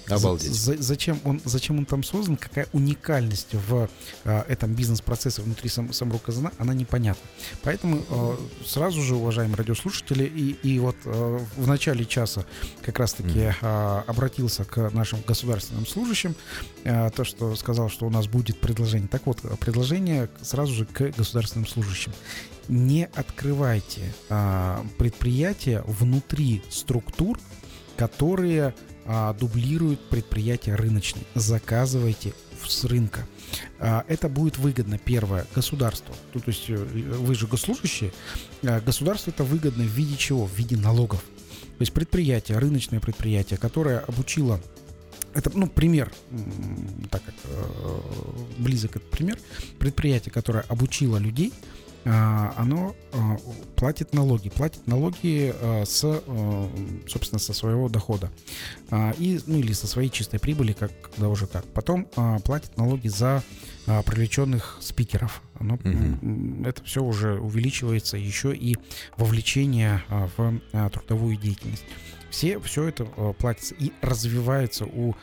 Обалдеть. 0.10 0.54
За- 0.54 0.82
зачем, 0.82 1.20
он, 1.24 1.42
зачем 1.46 1.80
он 1.80 1.86
там 1.86 2.04
создан, 2.04 2.38
какая 2.38 2.68
уникальность 2.74 3.54
в 3.54 3.89
э, 4.26 4.44
этом 4.48 4.74
бизнес-процессе 4.74 5.42
внутри 5.42 5.70
сам, 5.70 5.94
Самрук 5.94 6.24
Казана, 6.24 6.52
она 6.58 6.74
непонятна. 6.74 7.28
Поэтому 7.63 8.04
э, 8.10 8.38
сразу 8.66 9.02
же, 9.02 9.16
уважаемые 9.16 9.58
радиослушатели, 9.58 10.24
и, 10.26 10.52
и 10.63 10.80
вот 10.80 10.96
э, 11.06 11.39
в 11.56 11.68
начале 11.68 12.06
часа 12.06 12.46
как 12.82 13.00
раз-таки 13.00 13.54
э, 13.60 14.04
обратился 14.08 14.66
к 14.66 14.89
нашим 14.92 15.22
государственным 15.26 15.86
служащим, 15.86 16.36
э, 16.84 17.10
то, 17.12 17.24
что 17.24 17.56
сказал, 17.56 17.89
что 17.89 18.06
у 18.06 18.10
нас 18.10 18.28
будет 18.28 18.60
предложение. 18.60 19.08
Так 19.08 19.26
вот, 19.26 19.39
предложение 19.60 20.30
сразу 20.42 20.74
же 20.74 20.86
к 20.86 21.12
государственным 21.16 21.68
служащим. 21.68 22.12
Не 22.70 23.06
открывайте 23.13 24.13
а, 24.30 24.86
предприятия 24.98 25.84
внутри 25.86 26.62
структур, 26.70 27.38
которые 27.98 28.74
а, 29.06 29.34
дублируют 29.34 30.00
предприятия 30.10 30.76
рыночные. 30.76 31.26
Заказывайте 31.36 32.34
с 32.66 32.84
рынка. 32.86 33.28
А, 33.80 34.06
Это 34.08 34.30
будет 34.30 34.58
выгодно, 34.58 34.98
первое, 34.98 35.46
государству. 35.54 36.16
Ну, 36.34 36.39
То 36.39 36.50
есть 36.50 36.70
э, 36.70 36.76
вы 36.76 37.36
же 37.36 37.48
госслужащие. 37.48 38.12
А, 38.63 38.80
Государству 38.80 39.32
это 39.32 39.44
выгодно 39.44 39.84
в 39.84 39.88
виде 39.88 40.16
чего? 40.18 40.46
В 40.46 40.58
виде 40.58 40.78
налогов. 40.78 41.24
То 41.78 41.82
есть 41.82 41.94
предприятие, 41.94 42.58
рыночное 42.60 43.00
предприятие, 43.00 43.58
которое 43.58 44.00
обучило 44.00 44.62
это, 45.34 45.52
ну, 45.56 45.68
пример, 45.68 46.12
так 47.10 47.24
как 47.24 47.34
э, 47.46 48.00
близок 48.60 48.98
этот 48.98 49.10
пример, 49.10 49.39
предприятие, 49.80 50.32
которое 50.32 50.63
обучило 50.68 51.18
людей, 51.18 51.52
оно 52.06 52.96
а, 53.13 53.38
платит 53.76 54.13
налоги, 54.13 54.50
платит 54.50 54.86
налоги 54.88 55.54
а, 55.56 55.84
с, 55.86 56.02
собственно, 57.08 57.39
со 57.39 57.54
своего 57.54 57.88
дохода, 57.89 58.30
А, 58.89 59.12
и, 59.18 59.39
ну, 59.48 59.58
или 59.58 59.74
со 59.74 59.88
своей 59.88 60.10
чистой 60.10 60.39
прибыли, 60.39 60.74
как, 60.74 60.92
когда 61.02 61.30
уже 61.30 61.48
как. 61.48 61.66
Потом 61.66 62.08
а, 62.16 62.39
платит 62.39 62.78
налоги 62.78 63.08
за 63.08 63.44
а, 63.86 64.02
привлеченных 64.02 64.78
спикеров, 64.82 65.42
оно, 65.60 65.76
угу. 65.76 66.66
это 66.66 66.84
все 66.84 67.04
уже 67.04 67.39
увеличивается 67.39 68.18
еще 68.18 68.56
и 68.56 68.78
вовлечение 69.18 70.04
а, 70.10 70.30
в 70.38 70.60
а, 70.72 70.89
трудовую 70.89 71.38
деятельность. 71.38 71.84
Все, 72.30 72.60
все 72.60 72.88
это 72.88 73.08
а, 73.18 73.34
платится 73.34 73.76
и 73.76 73.92
развивается 74.02 74.86
у 74.86 75.16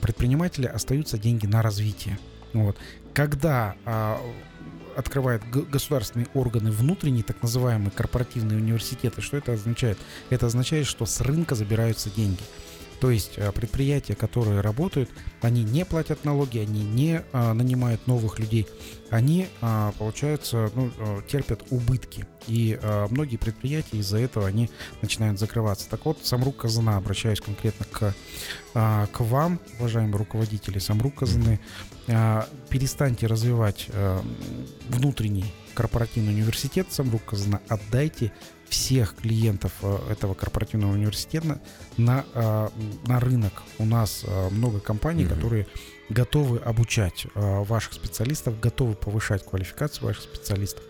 предпринимателя, 0.00 0.68
остаются 0.68 1.18
деньги 1.18 1.46
на 1.46 1.60
развитие. 1.60 2.16
Вот. 2.52 2.76
Когда 3.14 3.74
открывают 4.96 5.42
государственные 5.44 6.28
органы 6.34 6.70
внутренние, 6.70 7.24
так 7.24 7.42
называемые 7.42 7.90
корпоративные 7.90 8.58
университеты, 8.58 9.20
что 9.20 9.36
это 9.36 9.52
означает? 9.52 9.98
Это 10.30 10.46
означает, 10.46 10.86
что 10.86 11.06
с 11.06 11.20
рынка 11.20 11.54
забираются 11.54 12.10
деньги. 12.10 12.42
То 13.02 13.10
есть 13.10 13.32
э, 13.36 13.50
предприятия, 13.50 14.14
которые 14.14 14.60
работают, 14.60 15.10
они 15.40 15.64
не 15.64 15.84
платят 15.84 16.24
налоги, 16.24 16.58
они 16.58 16.84
не 16.84 17.22
а, 17.32 17.52
нанимают 17.52 18.06
новых 18.06 18.38
людей, 18.38 18.68
они, 19.10 19.48
а, 19.60 19.92
получается, 19.98 20.70
ну, 20.74 20.90
э, 20.96 21.20
терпят 21.28 21.62
убытки. 21.70 22.26
И 22.46 22.78
а, 22.80 23.08
многие 23.10 23.36
предприятия 23.36 23.98
из-за 23.98 24.18
этого 24.18 24.46
они 24.46 24.70
начинают 25.02 25.38
закрываться. 25.38 25.90
Так 25.90 26.06
вот, 26.06 26.24
Самрук 26.24 26.58
Казана, 26.58 26.96
обращаюсь 26.96 27.40
конкретно 27.40 27.86
к, 27.86 28.14
а, 28.74 29.06
к 29.08 29.20
вам, 29.20 29.60
уважаемые 29.78 30.16
руководители 30.16 30.78
Самрук 30.78 31.16
Казаны, 31.16 31.58
а, 31.58 31.91
перестаньте 32.06 33.26
развивать 33.26 33.86
а, 33.90 34.22
внутренний 34.88 35.52
корпоративный 35.74 36.32
университет 36.32 36.88
Самрук 36.90 37.24
Казана, 37.24 37.60
отдайте 37.68 38.32
всех 38.72 39.16
клиентов 39.16 39.72
э, 39.82 39.98
этого 40.10 40.32
корпоративного 40.34 40.92
университета 40.92 41.60
на, 41.98 42.24
э, 42.32 42.68
на 43.06 43.20
рынок. 43.20 43.62
У 43.78 43.84
нас 43.84 44.24
э, 44.26 44.48
много 44.48 44.80
компаний, 44.80 45.24
mm-hmm. 45.24 45.34
которые 45.34 45.66
готовы 46.08 46.58
обучать 46.58 47.26
ваших 47.34 47.94
специалистов, 47.94 48.60
готовы 48.60 48.94
повышать 48.94 49.44
квалификацию 49.46 50.08
ваших 50.08 50.24
специалистов, 50.24 50.84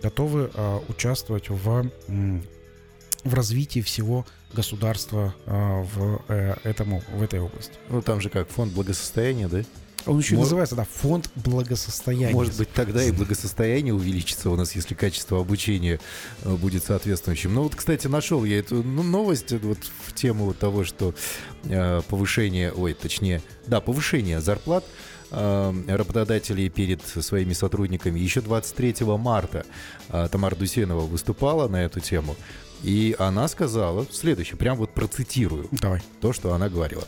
готовы 0.00 0.48
участвовать 0.86 1.48
в, 1.48 1.90
в 3.24 3.34
развитии 3.34 3.80
всего 3.80 4.26
государства 4.52 5.34
в, 5.46 6.22
этому, 6.62 7.02
в 7.12 7.20
этой 7.20 7.40
области. 7.40 7.72
Ну, 7.88 8.00
там 8.00 8.20
же 8.20 8.28
как 8.28 8.48
фонд 8.48 8.72
благосостояния, 8.72 9.48
да? 9.48 9.64
Он 10.06 10.18
еще 10.18 10.34
Может, 10.34 10.46
называется, 10.46 10.76
да, 10.76 10.84
фонд 10.84 11.30
благосостояния. 11.36 12.34
Может 12.34 12.56
быть, 12.56 12.72
тогда 12.72 13.02
и 13.02 13.10
благосостояние 13.10 13.94
увеличится 13.94 14.50
у 14.50 14.56
нас, 14.56 14.74
если 14.74 14.94
качество 14.94 15.40
обучения 15.40 16.00
э, 16.42 16.54
будет 16.54 16.84
соответствующим. 16.84 17.54
Ну 17.54 17.64
вот, 17.64 17.74
кстати, 17.74 18.06
нашел 18.06 18.44
я 18.44 18.58
эту 18.58 18.82
ну, 18.82 19.02
новость 19.02 19.52
вот 19.52 19.78
в 20.06 20.14
тему 20.14 20.54
того, 20.54 20.84
что 20.84 21.14
э, 21.64 22.02
повышение, 22.08 22.72
ой, 22.72 22.94
точнее, 22.94 23.42
да, 23.66 23.80
повышение 23.80 24.40
зарплат 24.40 24.84
э, 25.30 25.74
работодателей 25.88 26.68
перед 26.68 27.02
своими 27.02 27.52
сотрудниками. 27.52 28.18
Еще 28.18 28.40
23 28.40 28.96
марта 29.18 29.66
э, 30.08 30.28
Тамара 30.30 30.54
Дусенова 30.54 31.06
выступала 31.06 31.68
на 31.68 31.84
эту 31.84 32.00
тему. 32.00 32.36
И 32.82 33.14
она 33.18 33.46
сказала 33.48 34.06
следующее, 34.10 34.56
прям 34.56 34.78
вот 34.78 34.94
процитирую 34.94 35.68
Давай. 35.70 36.00
то, 36.20 36.32
что 36.32 36.54
она 36.54 36.68
говорила. 36.70 37.04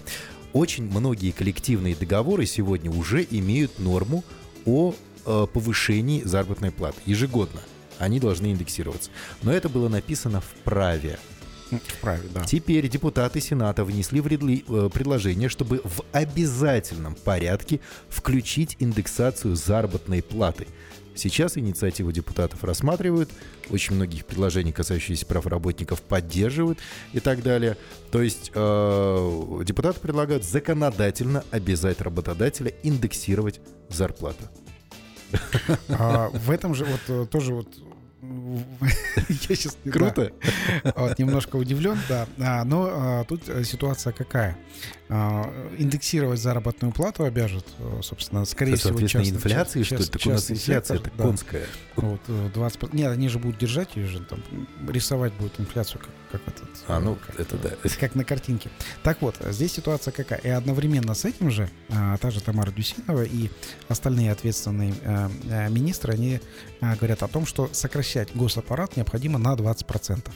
Очень 0.53 0.85
многие 0.85 1.31
коллективные 1.31 1.95
договоры 1.95 2.47
сегодня 2.47 2.91
уже 2.91 3.27
имеют 3.31 3.79
норму 3.79 4.23
о 4.67 4.95
э, 5.25 5.47
повышении 5.53 6.23
заработной 6.23 6.71
платы 6.71 7.01
ежегодно. 7.07 7.61
Они 7.99 8.21
должны 8.21 8.53
индексироваться. 8.53 9.11
Но 9.43 9.53
это 9.53 9.69
было 9.69 9.89
написано 9.89 10.41
в 10.41 10.55
праве. 10.65 11.19
В 11.71 12.01
праве, 12.03 12.29
да. 12.35 12.45
Теперь 12.45 12.87
депутаты 12.89 13.41
Сената 13.41 13.85
внесли 13.85 14.21
в 14.21 14.27
редли, 14.27 14.65
э, 14.69 14.91
предложение, 14.93 15.49
чтобы 15.49 15.81
в 15.85 16.03
обязательном 16.13 17.15
порядке 17.15 17.81
включить 18.11 18.77
индексацию 18.79 19.57
заработной 19.57 20.23
платы– 20.23 20.67
Сейчас 21.15 21.59
инициативу 21.59 22.13
депутатов 22.13 22.65
рассматривают, 22.65 23.31
очень 23.71 23.95
многих 23.95 24.25
предложений, 24.25 24.73
касающихся 24.73 25.27
прав 25.27 25.47
работников, 25.47 26.01
поддерживают 26.03 26.79
и 27.13 27.21
так 27.21 27.43
далее. 27.43 27.77
То 28.11 28.23
есть 28.23 28.51
э, 28.55 29.63
депутаты 29.65 30.01
предлагают 30.01 30.45
законодательно 30.45 31.45
обязать 31.51 32.01
работодателя 32.01 32.73
индексировать 32.83 33.61
зарплату. 33.89 34.45
А 35.89 36.29
в 36.29 36.51
этом 36.51 36.75
же 36.75 36.85
вот 36.85 37.01
э, 37.09 37.27
тоже 37.27 37.55
вот 37.55 37.69
Я 39.29 39.57
сейчас 39.57 39.77
Круто. 39.91 40.33
вот, 40.95 41.19
немножко 41.19 41.57
удивлен, 41.57 41.99
да. 42.09 42.29
А, 42.39 42.65
но 42.65 42.89
а, 42.89 43.25
тут 43.25 43.49
э, 43.49 43.65
ситуация 43.65 44.13
какая? 44.13 44.57
А, 45.15 45.53
индексировать 45.77 46.41
заработную 46.41 46.91
плату 46.91 47.25
обяжет, 47.25 47.67
э, 47.79 48.01
собственно, 48.03 48.47
скорее 48.47 48.77
всего, 48.77 48.99
часто. 49.07 49.29
инфляции, 49.29 49.83
что 49.83 49.97
ли? 49.97 50.05
Так 50.05 50.23
у 50.25 50.31
нас 50.31 50.51
инфляция 50.51 50.97
это 50.99 51.11
конская. 51.11 51.67
Вот, 51.97 52.21
20... 52.55 52.83
Э, 52.83 52.87
нет, 52.93 53.13
они 53.13 53.29
же 53.29 53.39
будут 53.39 53.59
держать 53.59 53.95
ее 53.97 54.07
же, 54.07 54.21
там, 54.21 54.43
рисовать 54.89 55.35
будут 55.35 55.61
инфляцию, 55.61 56.01
как, 56.01 56.41
как 56.41 56.55
этот... 56.55 56.71
А, 56.89 56.99
ну, 56.99 57.19
это 57.37 57.59
да. 57.59 57.71
Как 58.01 58.15
на 58.15 58.25
картинке. 58.25 58.71
Так 59.03 59.21
вот, 59.21 59.37
здесь 59.51 59.73
ситуация 59.73 60.13
какая? 60.13 60.39
И 60.39 60.49
одновременно 60.49 61.13
с 61.15 61.27
этим 61.27 61.51
же 61.51 61.69
а, 61.91 62.17
та 62.17 62.31
же 62.31 62.41
Тамара 62.41 62.71
Дюсинова 62.71 63.23
и 63.23 63.51
остальные 63.89 64.33
ответственные 64.33 64.95
а, 65.05 65.69
министры, 65.69 66.15
они 66.15 66.41
говорят 66.81 67.23
о 67.23 67.29
том, 67.29 67.45
что 67.45 67.69
сокращать 68.13 68.37
госаппарат 68.37 68.97
необходимо 68.97 69.39
на 69.39 69.55
20%. 69.55 70.31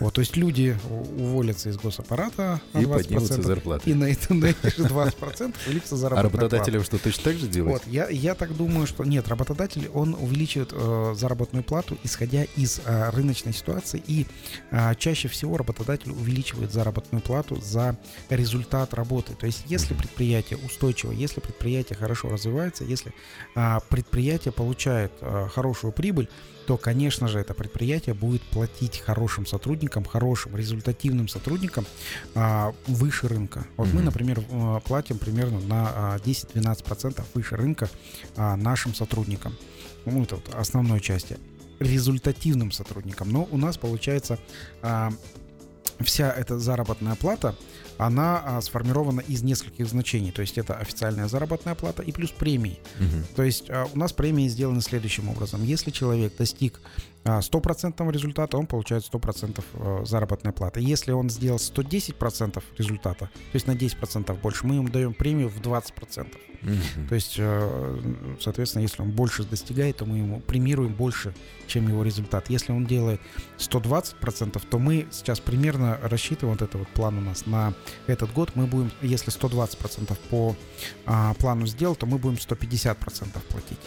Вот, 0.00 0.14
то 0.14 0.22
есть 0.22 0.34
люди 0.36 0.78
уволятся 1.18 1.68
из 1.68 1.76
госаппарата 1.76 2.62
на 2.72 2.78
20%, 2.78 2.82
и 2.82 2.86
поднимутся 2.86 3.42
зарплаты. 3.42 3.90
И 3.90 3.94
на, 3.94 4.04
это, 4.04 4.32
на 4.32 4.46
эти 4.46 4.74
же 4.74 4.84
20% 4.84 5.54
увеличится 5.66 5.96
заработная 5.96 6.30
А 6.30 6.32
работодателям 6.32 6.84
что, 6.84 6.98
точно 6.98 7.24
так 7.24 7.36
же 7.36 7.46
делать? 7.46 7.72
Вот, 7.72 7.82
я, 7.86 8.08
я 8.08 8.34
так 8.34 8.56
думаю, 8.56 8.86
что 8.86 9.04
нет, 9.04 9.28
работодатель, 9.28 9.90
он 9.92 10.14
увеличивает 10.14 10.70
э, 10.72 11.14
заработную 11.14 11.62
плату, 11.62 11.98
исходя 12.02 12.44
из 12.56 12.80
э, 12.82 13.10
рыночной 13.10 13.52
ситуации, 13.52 14.02
и 14.06 14.26
э, 14.70 14.94
чаще 14.94 15.28
всего 15.28 15.58
работодатель 15.58 16.12
увеличивает 16.12 16.72
заработную 16.72 17.20
плату 17.20 17.60
за 17.60 17.98
результат 18.30 18.94
работы. 18.94 19.34
То 19.34 19.44
есть 19.44 19.64
если 19.66 19.92
предприятие 19.92 20.58
устойчиво, 20.64 21.12
если 21.12 21.40
предприятие 21.40 21.98
хорошо 21.98 22.30
развивается, 22.30 22.84
если 22.84 23.12
э, 23.54 23.78
предприятие 23.90 24.52
получает 24.52 25.12
э, 25.20 25.48
хорошую 25.52 25.92
прибыль, 25.92 26.30
то, 26.66 26.76
конечно 26.76 27.28
же, 27.28 27.38
это 27.38 27.54
предприятие 27.54 28.14
будет 28.14 28.42
платить 28.42 28.98
хорошим 28.98 29.46
сотрудникам, 29.46 30.04
хорошим 30.04 30.56
результативным 30.56 31.28
сотрудникам 31.28 31.86
а, 32.34 32.74
выше 32.86 33.28
рынка. 33.28 33.66
Вот 33.76 33.88
mm-hmm. 33.88 33.94
мы, 33.94 34.02
например, 34.02 34.44
а, 34.50 34.80
платим 34.80 35.18
примерно 35.18 35.60
на 35.60 36.16
10-12% 36.24 37.20
а, 37.20 37.24
выше 37.34 37.56
рынка 37.56 37.88
а, 38.36 38.56
нашим 38.56 38.94
сотрудникам. 38.94 39.56
Ну, 40.04 40.22
это 40.22 40.36
вот 40.36 40.54
основной 40.54 41.00
части 41.00 41.38
результативным 41.80 42.72
сотрудникам. 42.72 43.30
Но 43.30 43.48
у 43.50 43.56
нас 43.56 43.76
получается 43.76 44.38
а, 44.82 45.10
вся 46.00 46.30
эта 46.30 46.58
заработная 46.58 47.14
плата, 47.14 47.54
она 48.00 48.42
а, 48.42 48.60
сформирована 48.62 49.20
из 49.20 49.42
нескольких 49.42 49.86
значений. 49.86 50.32
То 50.32 50.40
есть 50.40 50.56
это 50.56 50.74
официальная 50.74 51.28
заработная 51.28 51.74
плата 51.74 52.02
и 52.02 52.12
плюс 52.12 52.30
премии. 52.30 52.78
Угу. 52.98 53.36
То 53.36 53.42
есть 53.42 53.68
а, 53.68 53.86
у 53.92 53.98
нас 53.98 54.12
премии 54.12 54.48
сделаны 54.48 54.80
следующим 54.80 55.28
образом. 55.28 55.62
Если 55.62 55.90
человек 55.90 56.34
достиг 56.38 56.80
а, 57.24 57.42
стопроцентного 57.42 58.10
результата, 58.10 58.56
он 58.56 58.66
получает 58.66 59.04
100% 59.04 59.62
а, 59.74 60.04
заработной 60.06 60.52
платы. 60.52 60.80
Если 60.80 61.12
он 61.12 61.28
сделал 61.28 61.58
110% 61.58 62.62
результата, 62.78 63.26
то 63.26 63.54
есть 63.54 63.66
на 63.66 63.72
10% 63.72 64.40
больше, 64.40 64.66
мы 64.66 64.76
ему 64.76 64.88
даем 64.88 65.12
премию 65.12 65.50
в 65.50 65.60
20%. 65.60 66.34
Mm-hmm. 66.62 67.08
То 67.08 67.14
есть, 67.14 67.40
соответственно, 68.42 68.82
если 68.82 69.00
он 69.00 69.12
больше 69.12 69.44
достигает, 69.44 69.96
то 69.96 70.04
мы 70.04 70.18
ему 70.18 70.40
премируем 70.40 70.92
больше, 70.92 71.34
чем 71.66 71.88
его 71.88 72.02
результат. 72.02 72.50
Если 72.50 72.72
он 72.72 72.84
делает 72.84 73.18
120%, 73.56 74.62
то 74.68 74.78
мы 74.78 75.06
сейчас 75.10 75.40
примерно 75.40 75.98
рассчитываем 76.02 76.58
вот 76.58 76.62
этот 76.62 76.80
вот 76.80 76.88
план 76.88 77.16
у 77.16 77.22
нас 77.22 77.46
на 77.46 77.72
этот 78.06 78.32
год. 78.32 78.50
Мы 78.54 78.66
будем, 78.66 78.90
если 79.02 79.32
120% 79.32 80.16
по 80.30 80.56
а, 81.06 81.34
плану 81.34 81.66
сделал, 81.66 81.96
то 81.96 82.06
мы 82.06 82.18
будем 82.18 82.36
150% 82.36 82.96
платить. 83.48 83.78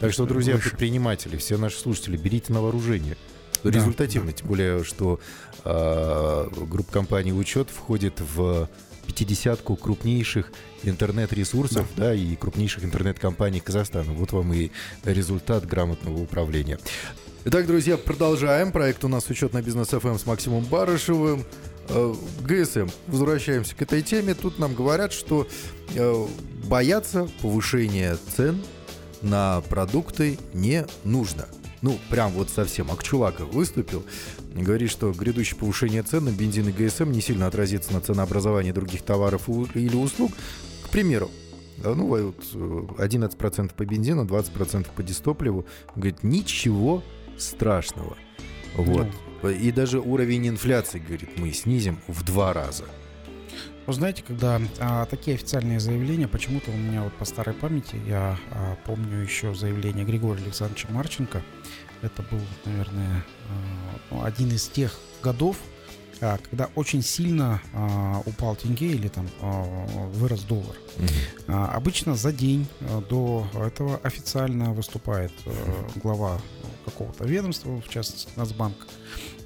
Так 0.00 0.12
что, 0.12 0.26
друзья, 0.26 0.54
выше. 0.54 0.70
предприниматели, 0.70 1.36
все 1.36 1.58
наши 1.58 1.78
слушатели, 1.78 2.16
берите 2.16 2.52
на 2.52 2.60
вооружение. 2.62 3.16
Да, 3.64 3.70
Результативно, 3.70 4.30
да. 4.30 4.36
тем 4.36 4.46
более, 4.46 4.84
что 4.84 5.18
э, 5.64 6.48
группа 6.52 6.92
компаний 6.92 7.32
«Учет» 7.32 7.70
входит 7.70 8.20
в 8.20 8.68
пятидесятку 9.06 9.74
крупнейших 9.74 10.52
интернет-ресурсов 10.82 11.86
да. 11.96 12.04
Да, 12.04 12.14
и 12.14 12.36
крупнейших 12.36 12.84
интернет-компаний 12.84 13.60
Казахстана. 13.60 14.12
Вот 14.12 14.32
вам 14.32 14.52
и 14.52 14.70
результат 15.04 15.66
грамотного 15.66 16.18
управления. 16.18 16.78
Итак, 17.44 17.66
друзья, 17.66 17.96
продолжаем. 17.96 18.70
Проект 18.70 19.04
у 19.04 19.08
нас 19.08 19.28
«Учет 19.30 19.54
на 19.54 19.62
бизнес 19.62 19.88
ФМ» 19.88 20.18
с 20.18 20.26
Максимом 20.26 20.64
Барышевым. 20.64 21.44
Э, 21.90 22.14
ГСМ. 22.44 22.88
Возвращаемся 23.06 23.74
к 23.74 23.82
этой 23.82 24.02
теме. 24.02 24.34
Тут 24.34 24.58
нам 24.58 24.74
говорят, 24.74 25.12
что 25.12 25.46
э, 25.94 26.26
бояться 26.64 27.28
повышения 27.40 28.16
цен 28.36 28.62
на 29.22 29.62
продукты 29.62 30.38
не 30.52 30.86
нужно. 31.04 31.46
Ну, 31.80 31.98
прям 32.10 32.32
вот 32.32 32.50
совсем. 32.50 32.90
Акчулаков 32.90 33.52
выступил, 33.52 34.04
говорит, 34.54 34.90
что 34.90 35.12
грядущее 35.12 35.58
повышение 35.58 36.02
цен 36.02 36.24
на 36.24 36.30
бензин 36.30 36.68
и 36.68 36.72
ГСМ 36.72 37.10
не 37.10 37.20
сильно 37.20 37.46
отразится 37.46 37.92
на 37.92 38.00
ценообразовании 38.00 38.72
других 38.72 39.02
товаров 39.02 39.48
или 39.74 39.96
услуг. 39.96 40.32
К 40.84 40.88
примеру, 40.90 41.30
ну, 41.82 42.06
вот, 42.06 42.44
11% 42.52 43.74
по 43.74 43.84
бензину, 43.84 44.24
20% 44.24 44.88
по 44.94 45.02
дистопливу. 45.02 45.64
Говорит, 45.94 46.22
ничего 46.22 47.02
страшного. 47.38 48.16
Вот. 48.74 49.06
Ну. 49.42 49.48
И 49.50 49.70
даже 49.70 50.00
уровень 50.00 50.48
инфляции, 50.48 50.98
говорит, 50.98 51.38
мы 51.38 51.52
снизим 51.52 52.00
в 52.08 52.24
два 52.24 52.52
раза. 52.52 52.84
Вы 53.86 53.94
знаете, 53.94 54.22
когда 54.26 54.60
а, 54.80 55.06
такие 55.06 55.36
официальные 55.36 55.80
заявления, 55.80 56.28
почему-то 56.28 56.70
у 56.70 56.76
меня 56.76 57.02
вот 57.02 57.14
по 57.14 57.24
старой 57.24 57.54
памяти, 57.54 57.96
я 58.06 58.38
а, 58.50 58.76
помню 58.84 59.22
еще 59.22 59.54
заявление 59.54 60.04
Григория 60.04 60.42
Александровича 60.42 60.88
Марченко. 60.90 61.42
Это 62.02 62.22
был, 62.22 62.40
наверное, 62.66 63.24
а, 64.10 64.26
один 64.26 64.50
из 64.50 64.68
тех 64.68 64.98
годов, 65.22 65.56
когда 66.20 66.68
очень 66.74 67.02
сильно 67.02 67.60
а, 67.72 68.22
упал 68.26 68.56
тенге 68.56 68.88
или 68.88 69.08
там 69.08 69.28
а, 69.40 69.86
вырос 70.14 70.42
доллар. 70.42 70.76
Угу. 70.96 71.06
А, 71.48 71.68
обычно 71.74 72.14
за 72.14 72.32
день 72.32 72.66
а, 72.80 73.00
до 73.02 73.46
этого 73.54 74.00
официально 74.02 74.72
выступает 74.72 75.32
а, 75.46 75.88
глава 75.96 76.40
какого-то 76.84 77.24
ведомства, 77.24 77.80
в 77.80 77.88
частности 77.88 78.30
Нацбанк, 78.36 78.76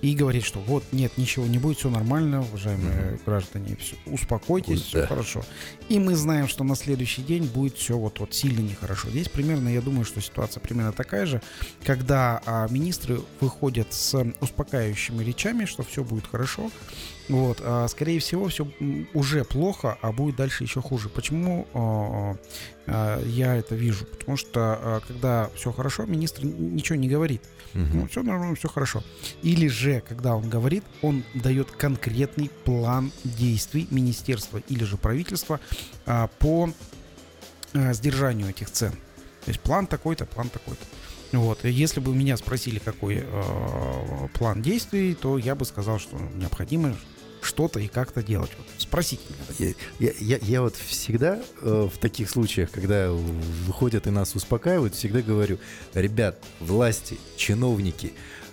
и 0.02 0.16
говорит, 0.16 0.44
что 0.44 0.58
вот 0.58 0.82
нет, 0.90 1.16
ничего 1.16 1.46
не 1.46 1.58
будет, 1.58 1.78
все 1.78 1.88
нормально, 1.88 2.40
уважаемые 2.42 2.92
mm-hmm. 2.92 3.20
граждане, 3.24 3.76
все, 3.76 3.96
успокойтесь, 4.06 4.80
Пусть, 4.80 4.88
все 4.88 5.00
да. 5.02 5.06
хорошо. 5.06 5.44
И 5.88 6.00
мы 6.00 6.16
знаем, 6.16 6.48
что 6.48 6.64
на 6.64 6.74
следующий 6.74 7.22
день 7.22 7.44
будет 7.44 7.76
все 7.76 7.96
вот, 7.96 8.18
вот 8.18 8.34
сильно 8.34 8.60
нехорошо. 8.60 9.10
Здесь 9.10 9.28
примерно, 9.28 9.68
я 9.68 9.80
думаю, 9.80 10.04
что 10.04 10.20
ситуация 10.20 10.60
примерно 10.60 10.92
такая 10.92 11.24
же, 11.26 11.40
когда 11.84 12.42
а, 12.44 12.66
министры 12.68 13.20
выходят 13.40 13.92
с 13.92 14.20
успокаивающими 14.40 15.22
речами, 15.22 15.66
что 15.66 15.84
все 15.84 16.02
будет 16.02 16.26
хорошо, 16.26 16.70
вот, 17.28 17.60
а, 17.62 17.86
скорее 17.88 18.18
всего, 18.18 18.48
все 18.48 18.66
уже 19.14 19.44
плохо, 19.44 19.96
а 20.02 20.12
будет 20.12 20.36
дальше 20.36 20.64
еще 20.64 20.80
хуже. 20.80 21.08
Почему 21.08 21.66
а, 21.72 22.36
а, 22.86 23.22
я 23.24 23.54
это 23.54 23.74
вижу? 23.74 24.04
Потому 24.04 24.36
что 24.36 24.60
а, 24.60 25.00
когда 25.06 25.48
все 25.54 25.70
хорошо, 25.70 26.04
министр 26.06 26.44
ничего 26.44 26.96
не 26.96 27.08
говорит. 27.08 27.42
Угу. 27.74 27.86
Ну, 27.92 28.08
все 28.08 28.22
нормально, 28.22 28.54
все 28.54 28.68
хорошо. 28.68 29.02
Или 29.42 29.68
же, 29.68 30.02
когда 30.06 30.36
он 30.36 30.48
говорит, 30.48 30.84
он 31.00 31.24
дает 31.34 31.70
конкретный 31.70 32.50
план 32.64 33.12
действий 33.24 33.86
министерства 33.90 34.58
или 34.68 34.84
же 34.84 34.96
правительства 34.96 35.60
а, 36.06 36.28
по 36.38 36.70
а, 37.74 37.92
сдержанию 37.92 38.50
этих 38.50 38.70
цен. 38.70 38.92
То 38.92 39.48
есть 39.48 39.60
план 39.60 39.86
такой-то, 39.86 40.26
план 40.26 40.48
такой-то. 40.48 40.84
Вот. 41.32 41.64
если 41.64 42.00
бы 42.00 42.14
меня 42.14 42.36
спросили, 42.36 42.78
какой 42.78 43.24
э, 43.24 44.28
план 44.34 44.60
действий, 44.60 45.14
то 45.14 45.38
я 45.38 45.54
бы 45.54 45.64
сказал, 45.64 45.98
что 45.98 46.18
необходимо 46.34 46.94
что-то 47.44 47.80
и 47.80 47.88
как-то 47.88 48.22
делать. 48.22 48.50
Вот, 48.56 48.66
спросите 48.78 49.22
меня. 49.58 49.74
Я, 49.98 50.12
я, 50.18 50.38
я 50.40 50.62
вот 50.62 50.76
всегда 50.76 51.40
э, 51.60 51.88
в 51.92 51.98
таких 51.98 52.30
случаях, 52.30 52.70
когда 52.70 53.10
выходят 53.10 54.06
и 54.06 54.10
нас 54.10 54.34
успокаивают, 54.34 54.94
всегда 54.94 55.22
говорю, 55.22 55.58
ребят, 55.94 56.38
власти, 56.60 57.18
чиновники, 57.36 58.12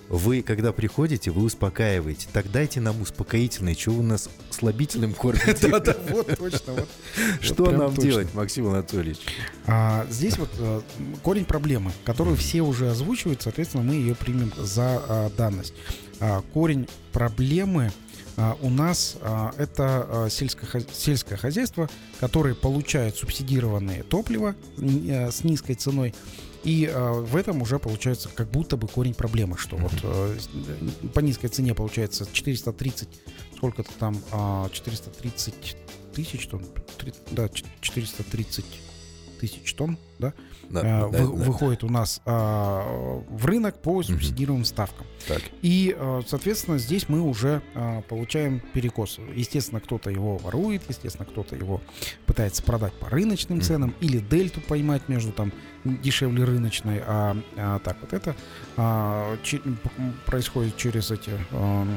вы, 0.10 0.42
когда 0.42 0.74
приходите, 0.74 1.30
вы 1.30 1.44
успокаиваете. 1.44 2.28
Так 2.34 2.52
дайте 2.52 2.82
нам 2.82 3.00
успокоительное. 3.00 3.76
Чего 3.76 3.98
вы 3.98 4.04
нас 4.04 4.28
слабительным 4.50 5.14
кормите? 5.14 5.68
Да-да, 5.70 5.96
вот 6.10 6.36
точно. 6.36 6.88
Что 7.42 7.70
нам 7.70 7.94
делать, 7.94 8.34
Максим 8.34 8.68
Анатольевич? 8.68 9.20
А, 9.68 10.08
здесь 10.10 10.38
вот 10.40 10.50
э, 10.58 10.82
корень 11.22 11.46
проблемы, 11.46 11.92
которую 12.06 12.38
все 12.38 12.62
уже 12.62 12.90
озвучивают, 12.90 13.44
соответственно, 13.44 13.84
мы 13.84 13.96
ее 13.96 14.16
примем 14.16 14.52
за 14.58 15.02
а, 15.08 15.30
данность. 15.38 15.76
А, 16.20 16.42
корень 16.54 16.88
проблемы 17.14 17.92
у 18.62 18.70
нас 18.70 19.18
а, 19.22 19.54
это 19.58 20.08
а, 20.10 20.30
сельское, 20.30 20.84
сельское 20.94 21.36
хозяйство, 21.36 21.90
которое 22.20 22.56
получает 22.56 23.16
субсидированное 23.16 24.04
топливо 24.04 24.56
э, 24.78 25.32
с 25.32 25.44
низкой 25.44 25.76
ценой. 25.76 26.14
И 26.66 26.92
в 26.94 27.38
этом 27.38 27.62
уже 27.62 27.80
получается 27.80 28.28
как 28.36 28.52
будто 28.52 28.76
бы 28.76 28.90
корень 28.90 29.14
проблемы, 29.14 29.58
что 29.58 29.78
вот 29.78 29.94
э, 30.04 30.38
по 31.14 31.22
низкой 31.22 31.48
цене 31.48 31.74
получается 31.74 32.28
430, 32.30 33.08
сколько-то 33.56 33.90
там, 33.98 34.22
430 34.70 35.78
тысяч, 36.14 36.48
тонн, 36.48 36.66
да, 37.32 37.50
430 37.80 38.66
тысяч 39.40 39.74
тонн, 39.74 39.98
да, 40.20 40.34
да, 40.70 40.82
а, 40.84 41.10
да, 41.10 41.26
вы, 41.26 41.38
да. 41.38 41.44
выходит 41.46 41.84
у 41.84 41.90
нас 41.90 42.22
а, 42.26 43.24
в 43.30 43.46
рынок 43.46 43.82
по 43.82 44.04
субсидируемым 44.04 44.62
угу. 44.62 44.68
ставкам. 44.68 45.08
Так. 45.28 45.42
И, 45.62 45.96
а, 45.98 46.22
соответственно, 46.28 46.78
здесь 46.78 47.08
мы 47.08 47.22
уже 47.22 47.62
а, 47.74 48.02
получаем 48.02 48.62
перекос. 48.74 49.20
Естественно, 49.34 49.80
кто-то 49.80 50.10
его 50.10 50.38
ворует, 50.38 50.84
естественно, 50.90 51.26
кто-то 51.26 51.56
его 51.56 51.82
пытается 52.26 52.62
продать 52.62 52.94
по 52.94 53.10
рыночным 53.10 53.62
ценам 53.62 53.90
угу. 53.90 53.98
или 54.02 54.20
дельту 54.20 54.62
поймать 54.62 55.08
между 55.08 55.32
там 55.32 55.54
дешевле 55.86 56.44
рыночной, 56.44 57.02
а, 57.06 57.38
а 57.56 57.80
так 57.80 57.98
вот 58.02 58.12
это 58.12 58.36
а, 58.76 59.38
че, 59.44 59.62
происходит 60.26 60.76
через 60.76 61.12
эти 61.12 61.32
а, 61.52 61.88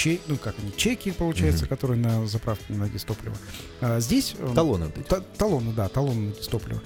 чек, 0.00 0.20
ну 0.28 0.36
как 0.36 0.54
они, 0.58 0.72
чеки, 0.76 1.10
получается, 1.10 1.64
mm-hmm. 1.64 1.68
которые 1.68 2.00
на 2.00 2.26
заправке 2.26 2.72
на 2.72 2.88
дистопливо. 2.88 3.36
А, 3.80 4.00
здесь... 4.00 4.34
Э, 4.38 4.52
талоны. 4.54 4.90
Та, 5.08 5.20
талоны, 5.20 5.72
да, 5.72 5.88
талоны 5.88 6.28
на 6.28 6.32
дистопливо. 6.32 6.80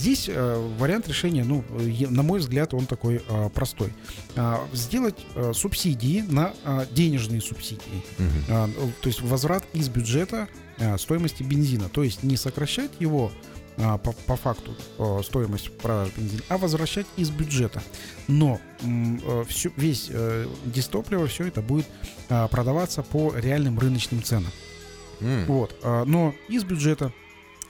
Здесь 0.00 0.30
а, 0.30 0.76
вариант 0.78 1.08
решения, 1.08 1.44
ну, 1.44 1.62
на 2.08 2.22
мой 2.22 2.40
взгляд, 2.40 2.72
он 2.72 2.86
такой 2.86 3.22
а, 3.28 3.50
простой. 3.50 3.92
А, 4.34 4.66
сделать 4.72 5.26
а, 5.34 5.52
субсидии 5.52 6.22
на 6.22 6.54
а, 6.64 6.86
денежные 6.90 7.42
субсидии. 7.42 8.02
А, 8.48 8.70
то 9.02 9.08
есть 9.08 9.20
возврат 9.20 9.62
из 9.74 9.90
бюджета 9.90 10.48
стоимости 10.96 11.42
бензина. 11.42 11.90
То 11.90 12.02
есть 12.02 12.22
не 12.22 12.38
сокращать 12.38 12.92
его 12.98 13.30
по, 13.76 13.98
по 13.98 14.36
факту 14.36 14.74
стоимость 15.22 15.70
продажи 15.76 16.12
бензина, 16.16 16.42
а 16.48 16.56
возвращать 16.56 17.06
из 17.18 17.28
бюджета. 17.28 17.82
Но 18.26 18.58
э, 18.82 19.44
все, 19.48 19.70
весь 19.76 20.06
э, 20.08 20.46
дистопливо, 20.64 21.26
все 21.26 21.48
это 21.48 21.60
будет 21.60 21.86
продаваться 22.28 23.02
по 23.02 23.34
реальным 23.36 23.78
рыночным 23.78 24.22
ценам. 24.22 24.50
Mm. 25.20 25.44
Вот. 25.44 25.76
Но 26.06 26.34
из 26.48 26.64
бюджета 26.64 27.12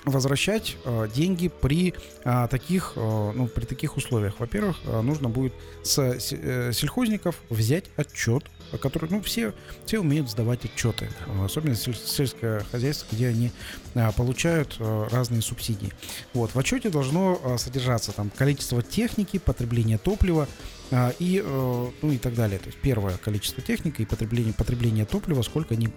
возвращать 0.05 0.77
э, 0.85 1.09
деньги 1.15 1.49
при 1.49 1.95
э, 2.25 2.49
таких, 2.51 2.93
э, 2.97 3.33
ну, 3.35 3.47
при 3.47 3.65
таких 3.65 3.97
условиях. 3.97 4.35
Во-первых, 4.39 4.79
э, 4.85 5.01
нужно 5.03 5.29
будет 5.29 5.53
с 5.83 5.99
э, 5.99 6.73
сельхозников 6.73 7.37
взять 7.51 7.85
отчет, 7.97 8.45
который, 8.81 9.11
ну, 9.11 9.21
все, 9.21 9.53
все 9.85 10.01
умеют 10.01 10.31
сдавать 10.31 10.65
отчеты, 10.65 11.11
особенно 11.45 11.75
сельское 11.75 12.61
хозяйство, 12.71 13.15
где 13.15 13.29
они 13.29 13.53
э, 13.95 14.11
получают 14.17 14.77
э, 14.79 15.09
разные 15.11 15.43
субсидии. 15.43 15.93
Вот, 16.33 16.55
в 16.55 16.59
отчете 16.59 16.89
должно 16.89 17.39
э, 17.43 17.59
содержаться 17.59 18.13
там 18.13 18.31
количество 18.31 18.83
техники, 18.83 19.39
потребление 19.39 19.99
топлива, 19.99 20.49
и, 21.19 21.43
э, 21.45 21.91
ну 22.03 22.13
и 22.13 22.19
так 22.19 22.35
далее. 22.35 22.59
То 22.59 22.67
есть 22.67 22.79
первое 22.79 23.17
количество 23.19 23.63
техники 23.63 24.03
и 24.03 24.05
потребление, 24.05 24.53
потребление 24.53 25.05
топлива, 25.05 25.43
сколько 25.43 25.75
они 25.75 25.89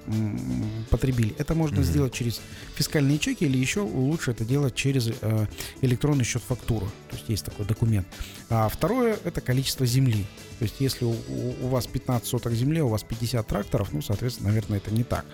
потребили. 0.90 1.36
Это 1.38 1.56
можно 1.56 1.80
mm-hmm. 1.80 1.84
сделать 1.84 2.14
через 2.14 2.42
фискальные 2.76 3.20
чеки 3.20 3.46
или 3.46 3.58
еще 3.58 3.82
лучше 3.82 4.32
это 4.32 4.46
делать 4.46 4.76
через 4.76 5.10
э, 5.22 5.48
электронный 5.82 6.24
счет 6.24 6.44
фактуру. 6.44 6.86
То 7.10 7.16
есть 7.16 7.30
есть 7.30 7.46
такой 7.46 7.66
документ. 7.66 8.08
А 8.50 8.70
второе 8.70 9.18
это 9.24 9.42
количество 9.42 9.86
земли. 9.86 10.26
То 10.60 10.66
есть 10.66 10.76
если 10.80 11.06
у, 11.06 11.16
у 11.62 11.68
вас 11.68 11.88
15 11.88 12.28
соток 12.28 12.54
земли, 12.54 12.82
у 12.82 12.88
вас 12.88 13.04
50 13.04 13.46
тракторов, 13.46 13.92
ну, 13.92 14.02
соответственно, 14.02 14.50
наверное, 14.50 14.78
это 14.78 14.92
не 14.94 15.04
так. 15.04 15.26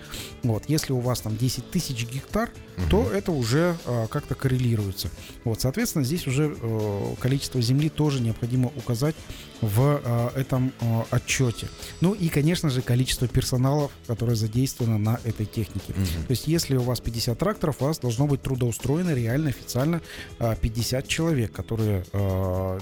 Вот. 0.42 0.64
Если 0.68 0.92
у 0.92 1.00
вас 1.00 1.20
там 1.20 1.36
10 1.36 1.70
тысяч 1.70 2.06
гектар, 2.06 2.50
угу. 2.76 2.86
то 2.90 3.10
это 3.10 3.30
уже 3.32 3.76
э, 3.84 4.06
как-то 4.08 4.34
коррелируется. 4.34 5.08
Вот, 5.44 5.60
соответственно, 5.60 6.04
здесь 6.04 6.26
уже 6.26 6.56
э, 6.60 7.14
количество 7.20 7.60
земли 7.60 7.90
тоже 7.90 8.20
необходимо 8.20 8.72
указать 8.76 9.14
в 9.60 10.00
э, 10.02 10.40
этом 10.40 10.72
э, 10.80 11.02
отчете. 11.10 11.68
Ну 12.00 12.12
и, 12.12 12.28
конечно 12.28 12.70
же, 12.70 12.82
количество 12.82 13.28
персоналов, 13.28 13.90
которое 14.06 14.34
задействовано 14.34 14.98
на 14.98 15.20
этой 15.24 15.46
технике. 15.46 15.92
Угу. 15.92 16.26
То 16.26 16.30
есть, 16.30 16.46
если 16.46 16.76
у 16.76 16.82
вас 16.82 17.00
50 17.00 17.38
тракторов, 17.38 17.76
у 17.80 17.84
вас 17.84 17.98
должно 17.98 18.26
быть 18.26 18.42
трудоустроено 18.42 19.12
реально 19.14 19.50
официально 19.50 20.00
э, 20.38 20.56
50 20.60 21.08
человек, 21.08 21.52
которые, 21.52 22.04
э, 22.12 22.80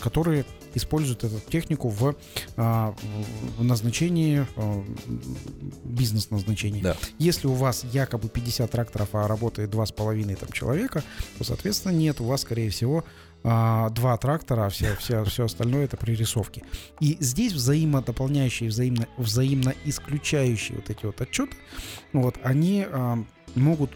которые 0.00 0.44
используют 0.74 1.24
эту 1.24 1.40
технику 1.50 1.88
в, 1.88 2.14
э, 2.56 2.92
в 3.58 3.64
назначении, 3.64 4.46
э, 4.56 4.82
бизнес-назначении. 5.84 6.82
Да. 6.82 6.96
Если 7.18 7.46
у 7.46 7.54
вас 7.54 7.84
якобы 7.84 8.28
50 8.28 8.70
тракторов, 8.70 9.10
а 9.12 9.26
работает 9.28 9.70
2,5 9.70 10.36
там, 10.36 10.50
человека, 10.52 11.02
то, 11.38 11.44
соответственно, 11.44 11.92
нет, 11.92 12.20
у 12.20 12.24
вас, 12.24 12.42
скорее 12.42 12.70
всего, 12.70 13.04
а, 13.44 13.90
два 13.90 14.16
трактора, 14.16 14.66
а 14.66 14.68
все, 14.68 14.94
все, 14.96 15.24
все 15.24 15.44
остальное 15.44 15.84
это 15.84 15.96
пририсовки. 15.96 16.64
И 17.00 17.16
здесь 17.20 17.52
взаимодополняющие, 17.52 18.68
взаимно, 18.68 19.06
взаимно 19.16 19.74
исключающие 19.84 20.76
вот 20.76 20.90
эти 20.90 21.06
вот 21.06 21.20
отчеты, 21.20 21.56
вот, 22.12 22.36
они 22.42 22.86
а, 22.90 23.18
могут 23.54 23.90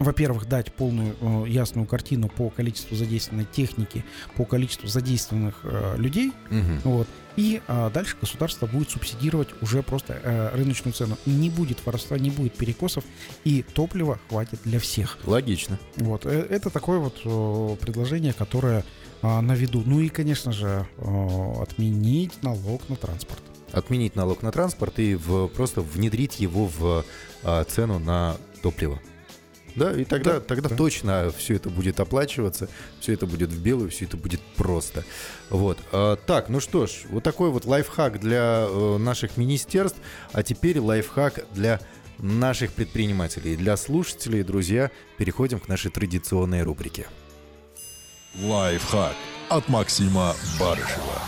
во-первых, 0.00 0.48
дать 0.48 0.72
полную 0.72 1.14
э, 1.20 1.44
ясную 1.48 1.86
картину 1.86 2.28
по 2.28 2.50
количеству 2.50 2.96
задействованной 2.96 3.46
техники, 3.52 4.04
по 4.36 4.44
количеству 4.44 4.88
задействованных 4.88 5.60
э, 5.62 5.94
людей, 5.98 6.32
Мгм. 6.50 6.80
вот, 6.84 7.06
и 7.36 7.62
а, 7.68 7.90
дальше 7.90 8.16
государство 8.20 8.66
будет 8.66 8.90
субсидировать 8.90 9.48
уже 9.62 9.82
просто 9.82 10.20
э, 10.22 10.56
рыночную 10.56 10.92
цену. 10.92 11.16
Не 11.26 11.48
будет 11.48 11.86
воровства, 11.86 12.18
не 12.18 12.30
будет 12.30 12.54
перекосов, 12.54 13.04
и 13.44 13.62
топлива 13.62 14.18
хватит 14.28 14.60
для 14.64 14.80
всех. 14.80 15.16
Логично. 15.24 15.78
Вот, 15.96 16.26
э, 16.26 16.46
это 16.50 16.70
такое 16.70 16.98
вот 16.98 17.20
э, 17.24 17.76
предложение, 17.80 18.32
которое 18.32 18.84
а, 19.22 19.40
на 19.42 19.52
виду. 19.52 19.82
Ну 19.84 20.00
и, 20.00 20.08
конечно 20.08 20.50
же, 20.52 20.86
э, 20.96 21.52
отменить 21.62 22.42
налог 22.42 22.88
на 22.88 22.96
транспорт. 22.96 23.40
Отменить 23.72 24.16
налог 24.16 24.42
на 24.42 24.50
транспорт 24.50 24.98
и 24.98 25.14
в, 25.14 25.48
просто 25.48 25.82
внедрить 25.82 26.40
его 26.40 26.66
в 26.66 27.04
а, 27.44 27.64
цену 27.64 27.98
на 27.98 28.36
топливо. 28.62 28.98
Да, 29.76 29.92
и 29.92 30.04
тогда, 30.04 30.34
Да, 30.34 30.40
тогда 30.40 30.68
да. 30.68 30.76
точно 30.76 31.32
все 31.36 31.54
это 31.56 31.70
будет 31.70 32.00
оплачиваться, 32.00 32.68
все 33.00 33.12
это 33.12 33.26
будет 33.26 33.50
в 33.50 33.62
белую, 33.62 33.90
все 33.90 34.04
это 34.04 34.16
будет 34.16 34.40
просто. 34.56 35.04
Вот. 35.48 35.78
А, 35.92 36.16
так, 36.16 36.48
ну 36.48 36.60
что 36.60 36.86
ж, 36.86 36.90
вот 37.10 37.22
такой 37.22 37.50
вот 37.50 37.64
лайфхак 37.64 38.20
для 38.20 38.66
э, 38.68 38.96
наших 38.98 39.36
министерств, 39.36 39.98
а 40.32 40.42
теперь 40.42 40.78
лайфхак 40.80 41.44
для 41.54 41.80
наших 42.18 42.72
предпринимателей, 42.72 43.56
для 43.56 43.76
слушателей, 43.76 44.42
друзья. 44.42 44.90
Переходим 45.16 45.58
к 45.60 45.68
нашей 45.68 45.90
традиционной 45.90 46.62
рубрике. 46.62 47.06
Лайфхак 48.40 49.14
от 49.48 49.68
Максима 49.68 50.34
Барышева. 50.58 51.22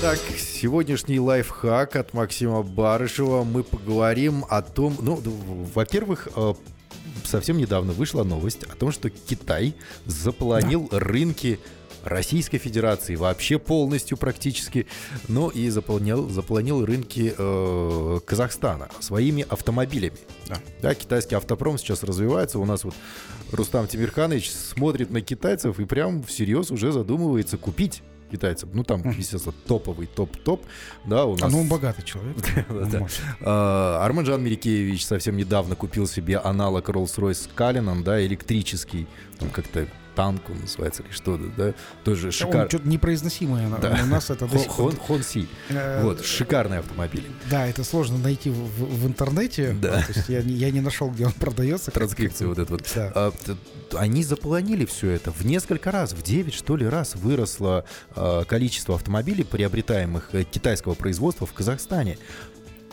Так, 0.00 0.18
сегодняшний 0.38 1.20
лайфхак 1.20 1.96
от 1.96 2.12
Максима 2.12 2.62
Барышева. 2.62 3.44
Мы 3.44 3.62
поговорим 3.62 4.44
о 4.48 4.62
том, 4.62 4.96
ну, 5.00 5.20
во-первых, 5.74 6.28
э, 6.34 6.54
совсем 7.24 7.58
недавно 7.58 7.92
вышла 7.92 8.24
новость 8.24 8.64
о 8.64 8.76
том, 8.76 8.92
что 8.92 9.10
Китай 9.10 9.74
заполонил 10.06 10.88
рынки 10.90 11.58
Российской 12.04 12.58
Федерации 12.58 13.14
вообще 13.14 13.58
полностью 13.58 14.16
практически, 14.16 14.86
но 15.28 15.50
и 15.50 15.68
заполнил, 15.68 16.28
заполонил 16.28 16.84
рынки 16.84 17.34
э, 17.36 18.20
Казахстана 18.26 18.88
своими 19.00 19.46
автомобилями. 19.48 20.16
Да. 20.48 20.58
Да, 20.80 20.94
китайский 20.94 21.36
автопром 21.36 21.78
сейчас 21.78 22.02
развивается. 22.02 22.58
У 22.58 22.64
нас 22.64 22.84
вот 22.84 22.94
Рустам 23.52 23.86
Тимирханович 23.86 24.50
смотрит 24.50 25.10
на 25.10 25.20
китайцев 25.20 25.78
и 25.78 25.84
прям 25.84 26.22
всерьез 26.22 26.70
уже 26.70 26.92
задумывается 26.92 27.56
купить 27.56 28.02
китайцев. 28.32 28.68
Ну, 28.72 28.82
там, 28.82 29.02
естественно, 29.10 29.54
топовый 29.66 30.06
топ-топ. 30.06 30.64
Да, 31.04 31.26
у 31.26 31.34
А 31.34 31.38
нас... 31.38 31.52
ну 31.52 31.60
он 31.60 31.68
богатый 31.68 32.02
человек. 32.04 32.36
А, 33.40 34.04
Арманджан 34.04 34.42
Мерикеевич 34.42 35.06
совсем 35.06 35.36
недавно 35.36 35.76
купил 35.76 36.06
себе 36.06 36.38
аналог 36.38 36.88
Rolls-Royce 36.88 37.50
Cullinan, 37.56 38.02
да, 38.02 38.24
электрический, 38.24 39.06
там 39.38 39.50
как-то 39.50 39.86
танк 40.14 40.42
он 40.50 40.60
называется 40.60 41.02
или 41.02 41.10
что-то, 41.12 41.44
да, 41.56 41.74
тоже 42.04 42.30
шикарный. 42.32 42.68
что-то 42.68 42.88
непроизносимое. 42.88 43.68
Да. 43.80 43.98
У 44.02 44.06
нас 44.06 44.30
это 44.30 44.46
до 44.46 44.58
сих 44.58 44.72
пор- 44.72 44.96
Хонси. 44.96 45.48
Э, 45.68 46.02
Вот, 46.02 46.24
шикарный 46.24 46.78
автомобиль. 46.78 47.24
Да, 47.50 47.66
это 47.66 47.84
сложно 47.84 48.18
найти 48.18 48.50
в, 48.50 48.54
в- 48.56 49.06
интернете. 49.06 49.76
Да. 49.80 50.02
То 50.02 50.12
есть 50.12 50.28
я, 50.28 50.42
не- 50.42 50.54
я 50.54 50.70
не 50.70 50.80
нашел, 50.80 51.10
где 51.10 51.26
он 51.26 51.32
продается. 51.32 51.90
Транскрипцию 51.90 52.48
вот 52.50 52.58
эту 52.58 52.72
вот. 52.72 52.90
Да. 52.94 53.12
А, 53.14 53.32
Они 53.94 54.24
заполонили 54.24 54.84
все 54.86 55.10
это 55.10 55.30
в 55.30 55.44
несколько 55.44 55.90
раз, 55.90 56.12
в 56.12 56.22
9 56.22 56.54
что 56.54 56.76
ли 56.76 56.86
раз 56.86 57.14
выросло 57.14 57.84
а, 58.14 58.44
количество 58.44 58.94
автомобилей, 58.94 59.44
приобретаемых 59.44 60.30
э, 60.32 60.44
китайского 60.44 60.94
производства 60.94 61.46
в 61.46 61.52
Казахстане. 61.52 62.18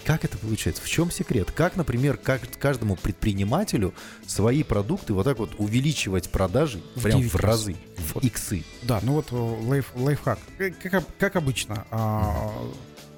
Как 0.10 0.26
это 0.26 0.40
получается? 0.40 0.82
В 0.82 0.90
чем 0.90 1.12
секрет? 1.12 1.52
Как, 1.52 1.76
например, 1.76 2.18
как 2.18 2.42
каждому 2.58 2.96
предпринимателю 2.96 3.94
свои 4.26 4.64
продукты 4.64 5.14
вот 5.14 5.26
так 5.26 5.38
вот 5.38 5.52
увеличивать 5.60 6.32
продажи 6.32 6.82
В 6.96 7.04
прям 7.04 7.20
9 7.20 7.32
в 7.32 7.36
раз. 7.36 7.46
разы, 7.46 7.76
в 7.96 8.18
иксы? 8.26 8.64
Да, 8.82 9.02
ну 9.04 9.14
вот 9.14 9.32
э, 9.32 9.36
лайф, 9.36 9.92
лайфхак. 9.94 10.40
Э, 10.58 10.72
Как, 10.72 11.04
как 11.20 11.36
обычно, 11.36 11.86
а, 11.92 12.52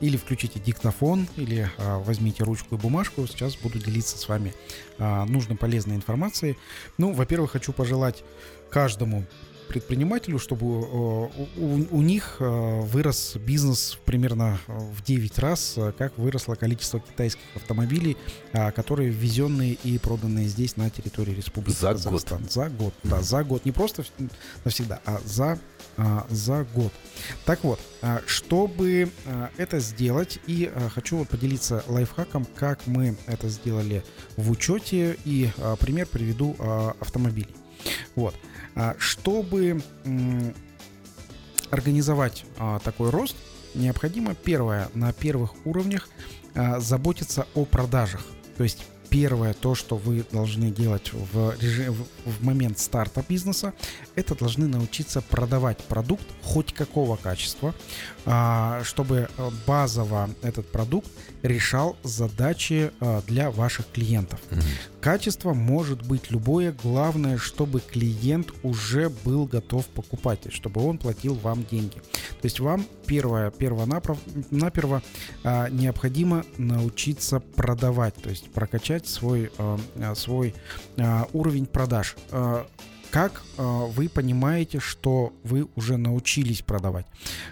или 0.01 0.17
включите 0.17 0.59
диктофон, 0.59 1.29
или 1.37 1.71
а, 1.77 1.99
возьмите 1.99 2.43
ручку 2.43 2.75
и 2.75 2.77
бумажку. 2.77 3.25
Сейчас 3.25 3.55
буду 3.55 3.79
делиться 3.79 4.17
с 4.17 4.27
вами 4.27 4.53
а, 4.99 5.23
нужной 5.23 5.55
полезной 5.55 5.95
информацией. 5.95 6.57
Ну, 6.97 7.13
во-первых, 7.13 7.51
хочу 7.51 7.71
пожелать 7.71 8.21
каждому 8.69 9.23
предпринимателю, 9.72 10.38
чтобы 10.38 10.65
э, 10.65 10.69
у, 11.57 11.88
у- 11.91 12.01
них 12.01 12.38
э, 12.41 12.82
вырос 12.82 13.38
бизнес 13.38 13.97
примерно 14.03 14.59
э, 14.67 14.78
в 14.78 15.01
9 15.01 15.39
раз, 15.39 15.78
как 15.97 16.17
выросло 16.17 16.55
количество 16.55 16.99
китайских 16.99 17.41
автомобилей, 17.55 18.17
которые 18.76 19.09
ввезенные 19.11 19.78
и 19.86 19.97
проданные 19.97 20.47
здесь 20.49 20.76
на 20.76 20.89
территории 20.89 21.32
Республики 21.34 21.78
За 21.80 21.93
год. 21.93 22.03
Казахстан. 22.03 22.47
За 22.49 22.69
год, 22.69 22.93
да, 23.03 23.22
за 23.22 23.43
год. 23.45 23.63
Не 23.63 23.72
просто 23.72 24.03
навсегда, 24.65 24.99
а 25.05 25.22
за, 25.26 25.57
а, 25.95 26.28
за 26.30 26.65
год. 26.76 26.91
Так 27.45 27.63
вот, 27.63 27.80
чтобы 28.26 29.09
это 29.57 29.80
сделать, 29.80 30.39
и 30.47 30.69
хочу 30.93 31.24
поделиться 31.24 31.84
лайфхаком, 31.88 32.45
как 32.55 32.86
мы 32.88 33.15
это 33.28 33.47
сделали 33.47 34.03
в 34.36 34.51
учете, 34.51 35.17
и 35.24 35.49
пример 35.80 36.07
приведу 36.07 36.55
автомобилей. 36.99 37.55
Вот. 38.15 38.36
А, 38.76 38.95
Чтобы 38.97 39.82
организовать 41.72 42.45
а, 42.57 42.80
такой 42.80 43.09
рост, 43.09 43.36
необходимо, 43.74 44.36
первое, 44.36 44.89
на 44.93 45.13
первых 45.13 45.53
уровнях 45.65 46.09
а, 46.53 46.80
заботиться 46.80 47.47
о 47.55 47.65
продажах. 47.65 48.22
То 48.57 48.63
есть 48.63 48.86
первое, 49.09 49.53
то, 49.53 49.76
что 49.76 49.97
вы 49.97 50.26
должны 50.32 50.72
делать 50.72 51.11
в, 51.11 51.53
режим, 51.59 51.95
в, 52.26 52.43
момент 52.43 52.80
старта 52.80 53.24
бизнеса, 53.28 53.74
это 54.15 54.36
должны 54.36 54.67
научиться 54.67 55.22
продавать 55.22 55.80
продукт 55.80 56.26
хоть 56.41 56.74
какого 56.74 57.17
качества, 57.17 57.76
чтобы 58.84 59.28
э, 59.38 59.49
базово 59.67 60.30
этот 60.41 60.72
продукт 60.72 61.09
решал 61.41 61.97
задачи 62.03 62.91
а, 63.01 63.22
для 63.28 63.51
ваших 63.51 63.91
клиентов. 63.91 64.39
Качество 65.02 65.56
может 65.56 66.04
быть 66.06 66.30
любое, 66.30 66.72
главное, 66.72 67.38
чтобы 67.39 67.82
клиент 67.82 68.52
уже 68.62 69.10
был 69.10 69.47
готов 69.47 69.88
покупать, 69.88 70.54
чтобы 70.54 70.86
он 70.86 70.99
платил 70.99 71.34
вам 71.34 71.66
деньги. 71.66 71.95
То 71.95 72.45
есть 72.45 72.60
вам 72.60 72.86
первое, 73.08 73.49
перво-наперво 73.49 75.02
а, 75.43 75.70
необходимо 75.70 76.45
научиться 76.58 77.39
продавать, 77.39 78.14
то 78.14 78.30
есть 78.30 78.52
прокачать 78.52 79.08
свой, 79.08 79.52
а, 79.58 79.80
а, 79.95 80.14
свой 80.14 80.54
а, 80.97 81.28
уровень 81.34 81.66
продаж. 81.66 82.16
А, 82.30 82.68
как 83.12 83.41
а, 83.57 83.88
вы 83.88 84.07
понимаете, 84.07 84.80
что 84.80 85.34
вы 85.43 85.68
уже 85.76 85.97
научились 85.97 86.62
продавать? 86.62 87.05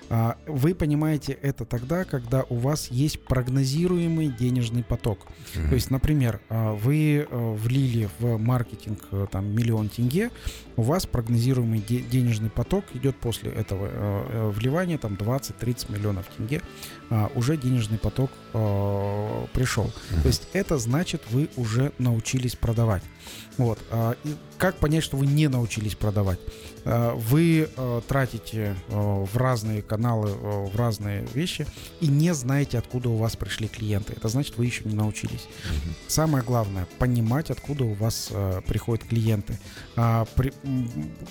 А, 0.09 0.37
Вы 0.47 0.73
понимаете 0.73 1.33
это 1.33 1.65
тогда, 1.65 2.05
когда 2.05 2.43
у 2.49 2.55
вас 2.55 2.87
есть 2.87 3.23
прогнозируемый 3.25 4.29
денежный 4.29 4.83
поток. 4.83 5.27
То 5.53 5.75
есть, 5.75 5.91
например, 5.91 6.39
а, 6.49 6.73
вы 6.75 7.27
влили 7.29 8.09
в 8.19 8.37
маркетинг 8.37 9.03
там 9.31 9.53
миллион 9.53 9.89
тенге, 9.89 10.31
у 10.77 10.81
вас 10.81 11.05
прогнозируемый 11.05 11.79
де- 11.79 11.99
денежный 11.99 12.49
поток 12.49 12.85
идет 12.93 13.17
после 13.17 13.51
этого 13.51 14.51
вливания 14.51 14.97
там 14.97 15.15
20-30 15.15 15.91
миллионов 15.91 16.25
тенге, 16.37 16.61
уже 17.35 17.57
денежный 17.57 17.97
поток 17.97 18.31
пришел. 19.53 19.91
То 20.21 20.27
есть 20.27 20.47
это 20.53 20.77
значит, 20.77 21.21
вы 21.31 21.49
уже 21.57 21.91
научились 21.97 22.55
продавать. 22.55 23.03
Вот. 23.57 23.77
и 24.23 24.35
Как 24.57 24.77
понять, 24.77 25.03
что 25.03 25.17
вы 25.17 25.25
не 25.27 25.48
научились 25.49 25.95
продавать? 25.95 26.39
А, 26.85 27.15
Вы 27.15 27.69
э, 27.75 28.01
тратите 28.07 28.75
э, 28.87 29.25
в 29.31 29.37
разные 29.37 29.81
каналы, 29.81 30.29
э, 30.29 30.65
в 30.65 30.75
разные 30.75 31.25
вещи 31.33 31.65
и 32.01 32.07
не 32.07 32.33
знаете, 32.33 32.77
откуда 32.77 33.09
у 33.09 33.17
вас 33.17 33.35
пришли 33.35 33.67
клиенты. 33.67 34.13
Это 34.13 34.27
значит, 34.29 34.57
вы 34.57 34.65
еще 34.65 34.83
не 34.85 34.95
научились. 34.95 35.47
Самое 36.07 36.43
главное 36.43 36.87
понимать, 36.97 37.51
откуда 37.51 37.83
у 37.83 37.93
вас 37.93 38.29
э, 38.31 38.61
приходят 38.67 39.05
клиенты, 39.05 39.59
А, 39.95 40.25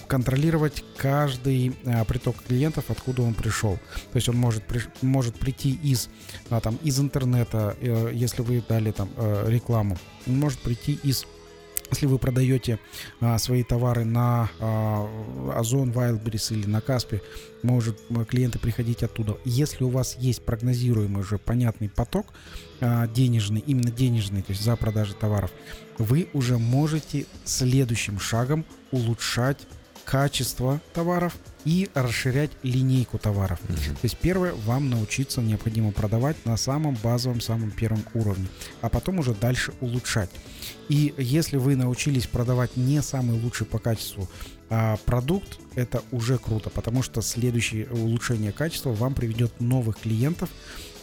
контролировать 0.06 0.84
каждый 0.96 1.74
приток 2.06 2.36
клиентов, 2.46 2.84
откуда 2.88 3.22
он 3.22 3.34
пришел. 3.34 3.78
То 4.12 4.16
есть 4.16 4.28
он 4.28 4.36
может 4.36 4.62
может 5.02 5.38
прийти 5.38 5.78
из 5.82 6.08
а, 6.50 6.60
там 6.60 6.78
из 6.82 6.98
интернета, 7.00 7.76
э, 7.80 8.10
если 8.14 8.42
вы 8.42 8.62
дали 8.66 8.90
там 8.90 9.10
э, 9.16 9.44
рекламу, 9.48 9.96
он 10.26 10.38
может 10.38 10.60
прийти 10.60 10.98
из 11.02 11.26
если 11.90 12.06
вы 12.06 12.18
продаете 12.18 12.78
а, 13.20 13.38
свои 13.38 13.62
товары 13.62 14.04
на 14.04 14.50
а, 14.60 15.08
Озон, 15.56 15.90
Wildberries 15.90 16.54
или 16.54 16.66
на 16.66 16.80
Каспе, 16.80 17.22
может 17.62 17.98
м, 18.10 18.24
клиенты 18.24 18.58
приходить 18.58 19.02
оттуда. 19.02 19.36
Если 19.44 19.84
у 19.84 19.88
вас 19.88 20.16
есть 20.18 20.44
прогнозируемый 20.44 21.22
уже 21.22 21.38
понятный 21.38 21.88
поток 21.88 22.26
а, 22.80 23.06
денежный, 23.06 23.62
именно 23.66 23.90
денежный, 23.90 24.42
то 24.42 24.52
есть 24.52 24.62
за 24.62 24.76
продажи 24.76 25.14
товаров, 25.14 25.50
вы 25.98 26.28
уже 26.32 26.58
можете 26.58 27.26
следующим 27.44 28.20
шагом 28.20 28.64
улучшать 28.90 29.66
качество 30.08 30.80
товаров 30.94 31.36
и 31.66 31.90
расширять 31.92 32.50
линейку 32.62 33.18
товаров. 33.18 33.58
То 33.68 34.04
есть 34.04 34.16
первое, 34.16 34.54
вам 34.54 34.88
научиться 34.88 35.42
необходимо 35.42 35.92
продавать 35.92 36.46
на 36.46 36.56
самом 36.56 36.96
базовом, 37.02 37.42
самом 37.42 37.70
первом 37.70 38.02
уровне, 38.14 38.48
а 38.80 38.88
потом 38.88 39.18
уже 39.18 39.34
дальше 39.34 39.74
улучшать. 39.82 40.30
И 40.88 41.12
если 41.18 41.58
вы 41.58 41.76
научились 41.76 42.26
продавать 42.26 42.74
не 42.78 43.02
самый 43.02 43.38
лучший 43.38 43.66
по 43.66 43.78
качеству 43.78 44.30
а, 44.70 44.96
продукт, 45.04 45.58
это 45.74 46.02
уже 46.10 46.38
круто, 46.38 46.70
потому 46.70 47.02
что 47.02 47.20
следующее 47.20 47.86
улучшение 47.90 48.52
качества 48.52 48.94
вам 48.94 49.12
приведет 49.12 49.60
новых 49.60 49.98
клиентов, 49.98 50.48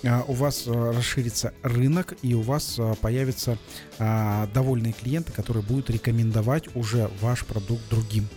а, 0.04 0.24
у 0.28 0.34
вас 0.34 0.64
а, 0.66 0.92
расширится 0.92 1.54
рынок 1.62 2.16
и 2.24 2.34
у 2.34 2.42
вас 2.42 2.78
а, 2.80 2.96
появятся 2.96 3.60
а, 4.00 4.48
довольные 4.56 4.94
клиенты, 4.94 5.32
которые 5.32 5.62
будут 5.62 5.92
рекомендовать 5.92 6.76
уже 6.76 7.12
ваш 7.22 7.46
продукт 7.46 7.84
другим. 7.92 8.28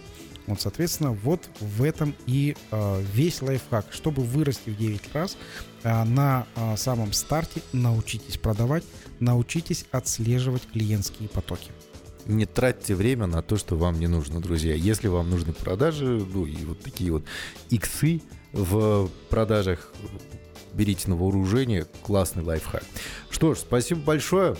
Вот, 0.48 0.62
соответственно, 0.62 1.12
вот 1.12 1.46
в 1.60 1.82
этом 1.82 2.14
и 2.26 2.56
э, 2.70 3.02
весь 3.12 3.42
лайфхак. 3.42 3.84
Чтобы 3.90 4.22
вырасти 4.22 4.70
в 4.70 4.78
9 4.78 5.12
раз, 5.12 5.36
э, 5.82 6.04
на 6.04 6.46
э, 6.56 6.76
самом 6.78 7.12
старте 7.12 7.60
научитесь 7.74 8.38
продавать, 8.38 8.82
научитесь 9.20 9.84
отслеживать 9.90 10.62
клиентские 10.72 11.28
потоки. 11.28 11.70
Не 12.24 12.46
тратьте 12.46 12.94
время 12.94 13.26
на 13.26 13.42
то, 13.42 13.58
что 13.58 13.76
вам 13.76 14.00
не 14.00 14.06
нужно, 14.06 14.40
друзья. 14.40 14.74
Если 14.74 15.08
вам 15.08 15.28
нужны 15.28 15.52
продажи, 15.52 16.06
ну 16.06 16.46
и 16.46 16.64
вот 16.64 16.80
такие 16.80 17.12
вот 17.12 17.24
иксы 17.68 18.22
в 18.52 19.10
продажах, 19.28 19.92
берите 20.72 21.10
на 21.10 21.16
вооружение. 21.16 21.84
Классный 22.02 22.42
лайфхак. 22.42 22.84
Что 23.28 23.54
ж, 23.54 23.58
спасибо 23.58 24.00
большое. 24.00 24.56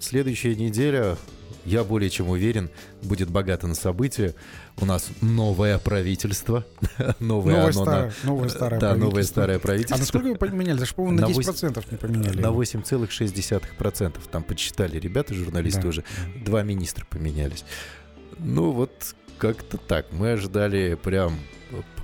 Следующая 0.00 0.56
неделя 0.56 1.16
я 1.64 1.84
более 1.84 2.10
чем 2.10 2.28
уверен, 2.28 2.70
будет 3.02 3.30
богата 3.30 3.66
на 3.66 3.74
события. 3.74 4.34
У 4.80 4.86
нас 4.86 5.08
новое 5.20 5.78
правительство. 5.78 6.64
новое, 7.20 7.54
новое, 7.54 7.62
оно 7.62 7.72
старое, 7.72 8.12
на... 8.22 8.28
новое 8.28 8.48
старое 8.48 8.80
Да, 8.80 8.94
новое 8.96 9.22
старое 9.22 9.58
правительство. 9.58 9.96
А 9.96 10.00
насколько 10.00 10.26
вы 10.26 10.36
поменяли? 10.36 10.78
Даже, 10.78 10.94
по-моему, 10.94 11.20
на, 11.20 11.28
На 11.28 11.32
10% 11.32 11.84
не 11.90 11.96
поменяли. 11.96 12.40
На 12.40 12.46
его. 12.46 12.62
8,6%. 12.62 14.20
Там 14.30 14.42
подсчитали 14.42 14.98
ребята, 14.98 15.34
журналисты 15.34 15.82
Да. 15.82 15.88
уже. 15.88 16.04
Два 16.44 16.62
министра 16.62 17.04
поменялись. 17.04 17.64
Ну 18.38 18.70
вот 18.70 18.92
как-то 19.38 19.76
так. 19.76 20.06
Мы 20.12 20.32
ожидали 20.32 20.98
прям 21.02 21.38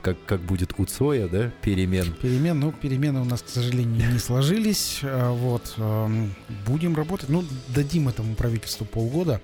как, 0.02 0.16
как 0.24 0.40
будет 0.40 0.72
у 0.78 0.84
Цоя, 0.84 1.28
да, 1.28 1.50
перемен. 1.62 2.14
Перемен, 2.22 2.60
ну, 2.60 2.72
перемены 2.72 3.20
у 3.20 3.24
нас, 3.24 3.42
к 3.42 3.48
сожалению, 3.48 4.12
не 4.12 4.18
сложились. 4.18 5.00
А, 5.02 5.32
Вот, 5.32 5.74
эм, 5.78 6.34
будем 6.66 6.94
работать. 6.94 7.28
Ну, 7.28 7.44
дадим 7.68 8.08
этому 8.08 8.34
правительству 8.34 8.86
полгода. 8.86 9.40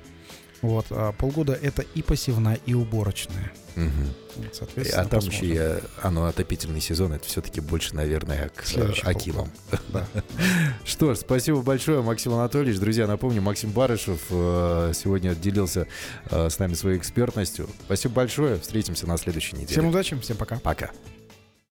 Вот, 0.62 0.86
а 0.90 1.12
полгода 1.12 1.52
это 1.60 1.82
и 1.82 2.02
посевная, 2.02 2.58
и 2.66 2.74
уборочная. 2.74 3.52
Вот, 3.74 4.54
соответственно, 4.54 5.02
А 5.02 5.06
там 5.06 5.20
посмотрим. 5.20 5.50
еще 5.50 5.54
э, 5.56 5.80
оно 6.02 6.26
отопительный 6.26 6.80
сезон, 6.80 7.12
это 7.12 7.26
все-таки 7.26 7.60
больше, 7.60 7.94
наверное, 7.94 8.48
к 8.50 8.62
э, 8.62 8.66
Следующий 8.66 9.02
Акимам. 9.06 9.50
Да. 9.88 10.06
Что 10.84 11.14
ж, 11.14 11.18
спасибо 11.18 11.62
большое, 11.62 12.00
Максим 12.02 12.32
Анатольевич. 12.34 12.78
Друзья, 12.78 13.06
напомню, 13.06 13.42
Максим 13.42 13.70
Барышев 13.70 14.20
э, 14.30 14.92
сегодня 14.94 15.34
делился 15.34 15.86
э, 16.30 16.48
с 16.48 16.58
нами 16.58 16.74
своей 16.74 16.98
экспертностью. 16.98 17.68
Спасибо 17.84 18.14
большое. 18.14 18.58
Встретимся 18.58 19.06
на 19.06 19.16
следующей 19.18 19.54
неделе. 19.56 19.72
Всем 19.72 19.86
удачи, 19.86 20.18
всем 20.20 20.36
пока. 20.36 20.58
Пока. 20.58 20.90